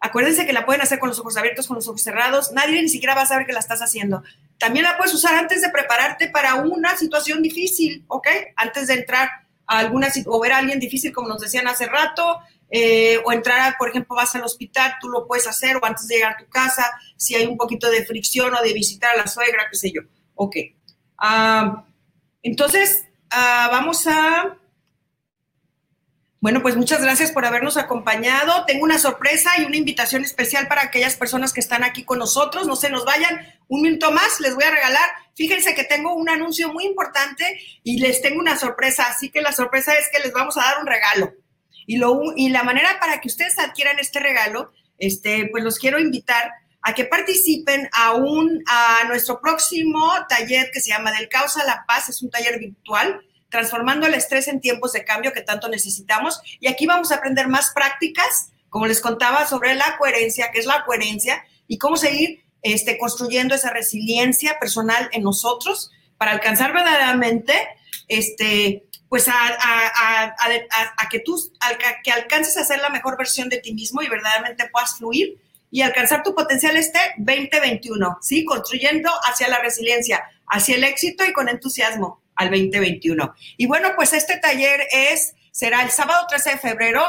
[0.00, 2.52] acuérdense que la pueden hacer con los ojos abiertos, con los ojos cerrados.
[2.52, 4.22] Nadie ni siquiera va a saber que la estás haciendo.
[4.58, 8.26] También la puedes usar antes de prepararte para una situación difícil, ¿ok?
[8.56, 9.28] Antes de entrar
[9.66, 12.40] a alguna o ver a alguien difícil, como nos decían hace rato,
[12.70, 16.16] eh, o entrar, por ejemplo, vas al hospital, tú lo puedes hacer, o antes de
[16.16, 19.26] llegar a tu casa, si hay un poquito de fricción o de visitar a la
[19.26, 20.02] suegra, qué sé yo.
[20.34, 20.56] Ok.
[21.18, 21.84] Ah,
[22.42, 24.56] entonces, ah, vamos a...
[26.42, 28.64] Bueno, pues muchas gracias por habernos acompañado.
[28.64, 32.66] Tengo una sorpresa y una invitación especial para aquellas personas que están aquí con nosotros.
[32.66, 33.46] No se nos vayan.
[33.68, 35.06] Un minuto más les voy a regalar.
[35.34, 39.04] Fíjense que tengo un anuncio muy importante y les tengo una sorpresa.
[39.10, 41.34] Así que la sorpresa es que les vamos a dar un regalo.
[41.92, 46.94] Y, la manera para que ustedes adquieran este regalo, este, pues los quiero invitar a
[46.94, 51.84] que participen a, un, a nuestro próximo taller que se llama Del Caos a la
[51.88, 52.08] Paz.
[52.08, 56.40] Es un taller virtual, transformando el estrés en tiempos de cambio que tanto necesitamos.
[56.60, 60.66] Y aquí vamos a aprender más prácticas, como les contaba, sobre la coherencia, qué es
[60.66, 67.52] la coherencia y cómo seguir este, construyendo esa resiliencia personal en nosotros para alcanzar verdaderamente
[68.06, 70.36] este, pues a,
[71.10, 71.36] que tú
[72.04, 75.36] que alcances a ser la mejor versión de ti mismo y verdaderamente puedas fluir
[75.68, 78.44] y alcanzar tu potencial este 2021, ¿sí?
[78.44, 83.34] Construyendo hacia la resiliencia, hacia el éxito y con entusiasmo al 2021.
[83.56, 87.02] Y bueno, pues este taller es, será el sábado 13 de febrero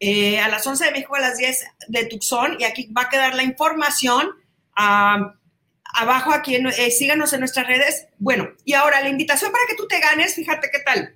[0.00, 3.08] eh, a las 11 de México, a las 10 de Tucson, y aquí va a
[3.08, 4.28] quedar la información.
[4.76, 8.08] abajo aquí, eh, síganos en nuestras redes.
[8.18, 11.14] Bueno, y ahora la invitación para que tú te ganes, fíjate qué tal.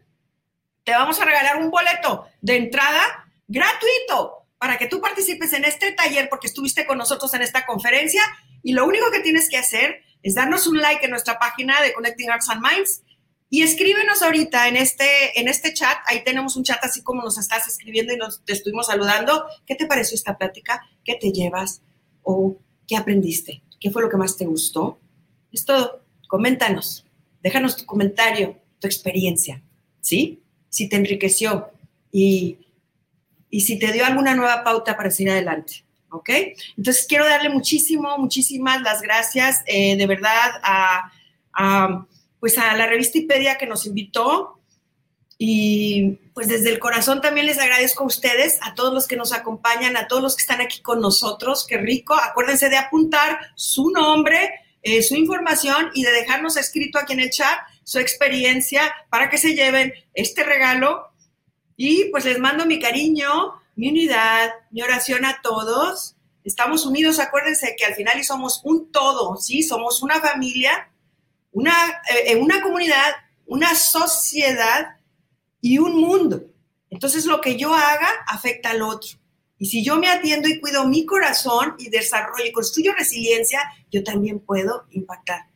[0.89, 5.93] Te vamos a regalar un boleto de entrada gratuito para que tú participes en este
[5.93, 8.23] taller porque estuviste con nosotros en esta conferencia
[8.63, 11.93] y lo único que tienes que hacer es darnos un like en nuestra página de
[11.93, 13.03] Connecting Arts and Minds
[13.51, 17.37] y escríbenos ahorita en este, en este chat, ahí tenemos un chat así como nos
[17.37, 19.45] estás escribiendo y nos te estuvimos saludando.
[19.67, 20.81] ¿Qué te pareció esta plática?
[21.05, 21.83] ¿Qué te llevas?
[22.23, 23.63] ¿O qué aprendiste?
[23.79, 24.99] ¿Qué fue lo que más te gustó?
[25.53, 26.03] Es todo.
[26.29, 27.05] Coméntanos.
[27.43, 29.63] Déjanos tu comentario, tu experiencia.
[30.01, 30.43] ¿Sí?
[30.69, 31.71] Si te enriqueció
[32.13, 32.59] y,
[33.51, 35.85] y si te dio alguna nueva pauta para seguir adelante.
[36.11, 36.31] ¿Ok?
[36.77, 41.13] Entonces quiero darle muchísimo, muchísimas las gracias eh, de verdad a,
[41.53, 42.07] a,
[42.41, 44.55] pues a la revista Ipedia que nos invitó.
[45.41, 49.33] Y pues desde el corazón también les agradezco a ustedes, a todos los que nos
[49.33, 51.65] acompañan, a todos los que están aquí con nosotros.
[51.69, 52.15] Qué rico.
[52.15, 54.51] Acuérdense de apuntar su nombre,
[54.83, 57.59] eh, su información y de dejarnos escrito aquí en el chat
[57.89, 61.09] su experiencia para que se lleven este regalo.
[61.75, 66.15] Y pues les mando mi cariño, mi unidad, mi oración a todos.
[66.45, 69.63] Estamos unidos, acuérdense que al final somos un todo, ¿sí?
[69.63, 70.91] Somos una familia,
[71.51, 71.73] una,
[72.27, 73.11] eh, una comunidad,
[73.47, 74.99] una sociedad
[75.63, 76.45] y un mundo.
[76.91, 79.19] Entonces lo que yo haga afecta al otro.
[79.57, 84.05] Y si yo me atiendo y cuido mi corazón y desarrollo y construyo resiliencia, yo
[84.05, 85.47] también puedo impactar.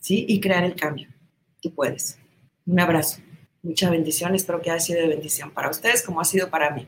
[0.00, 0.26] ¿Sí?
[0.28, 1.19] Y crear el cambio.
[1.60, 2.18] Tú puedes.
[2.66, 3.20] Un abrazo.
[3.62, 4.34] Mucha bendición.
[4.34, 6.86] Espero que haya sido de bendición para ustedes como ha sido para mí.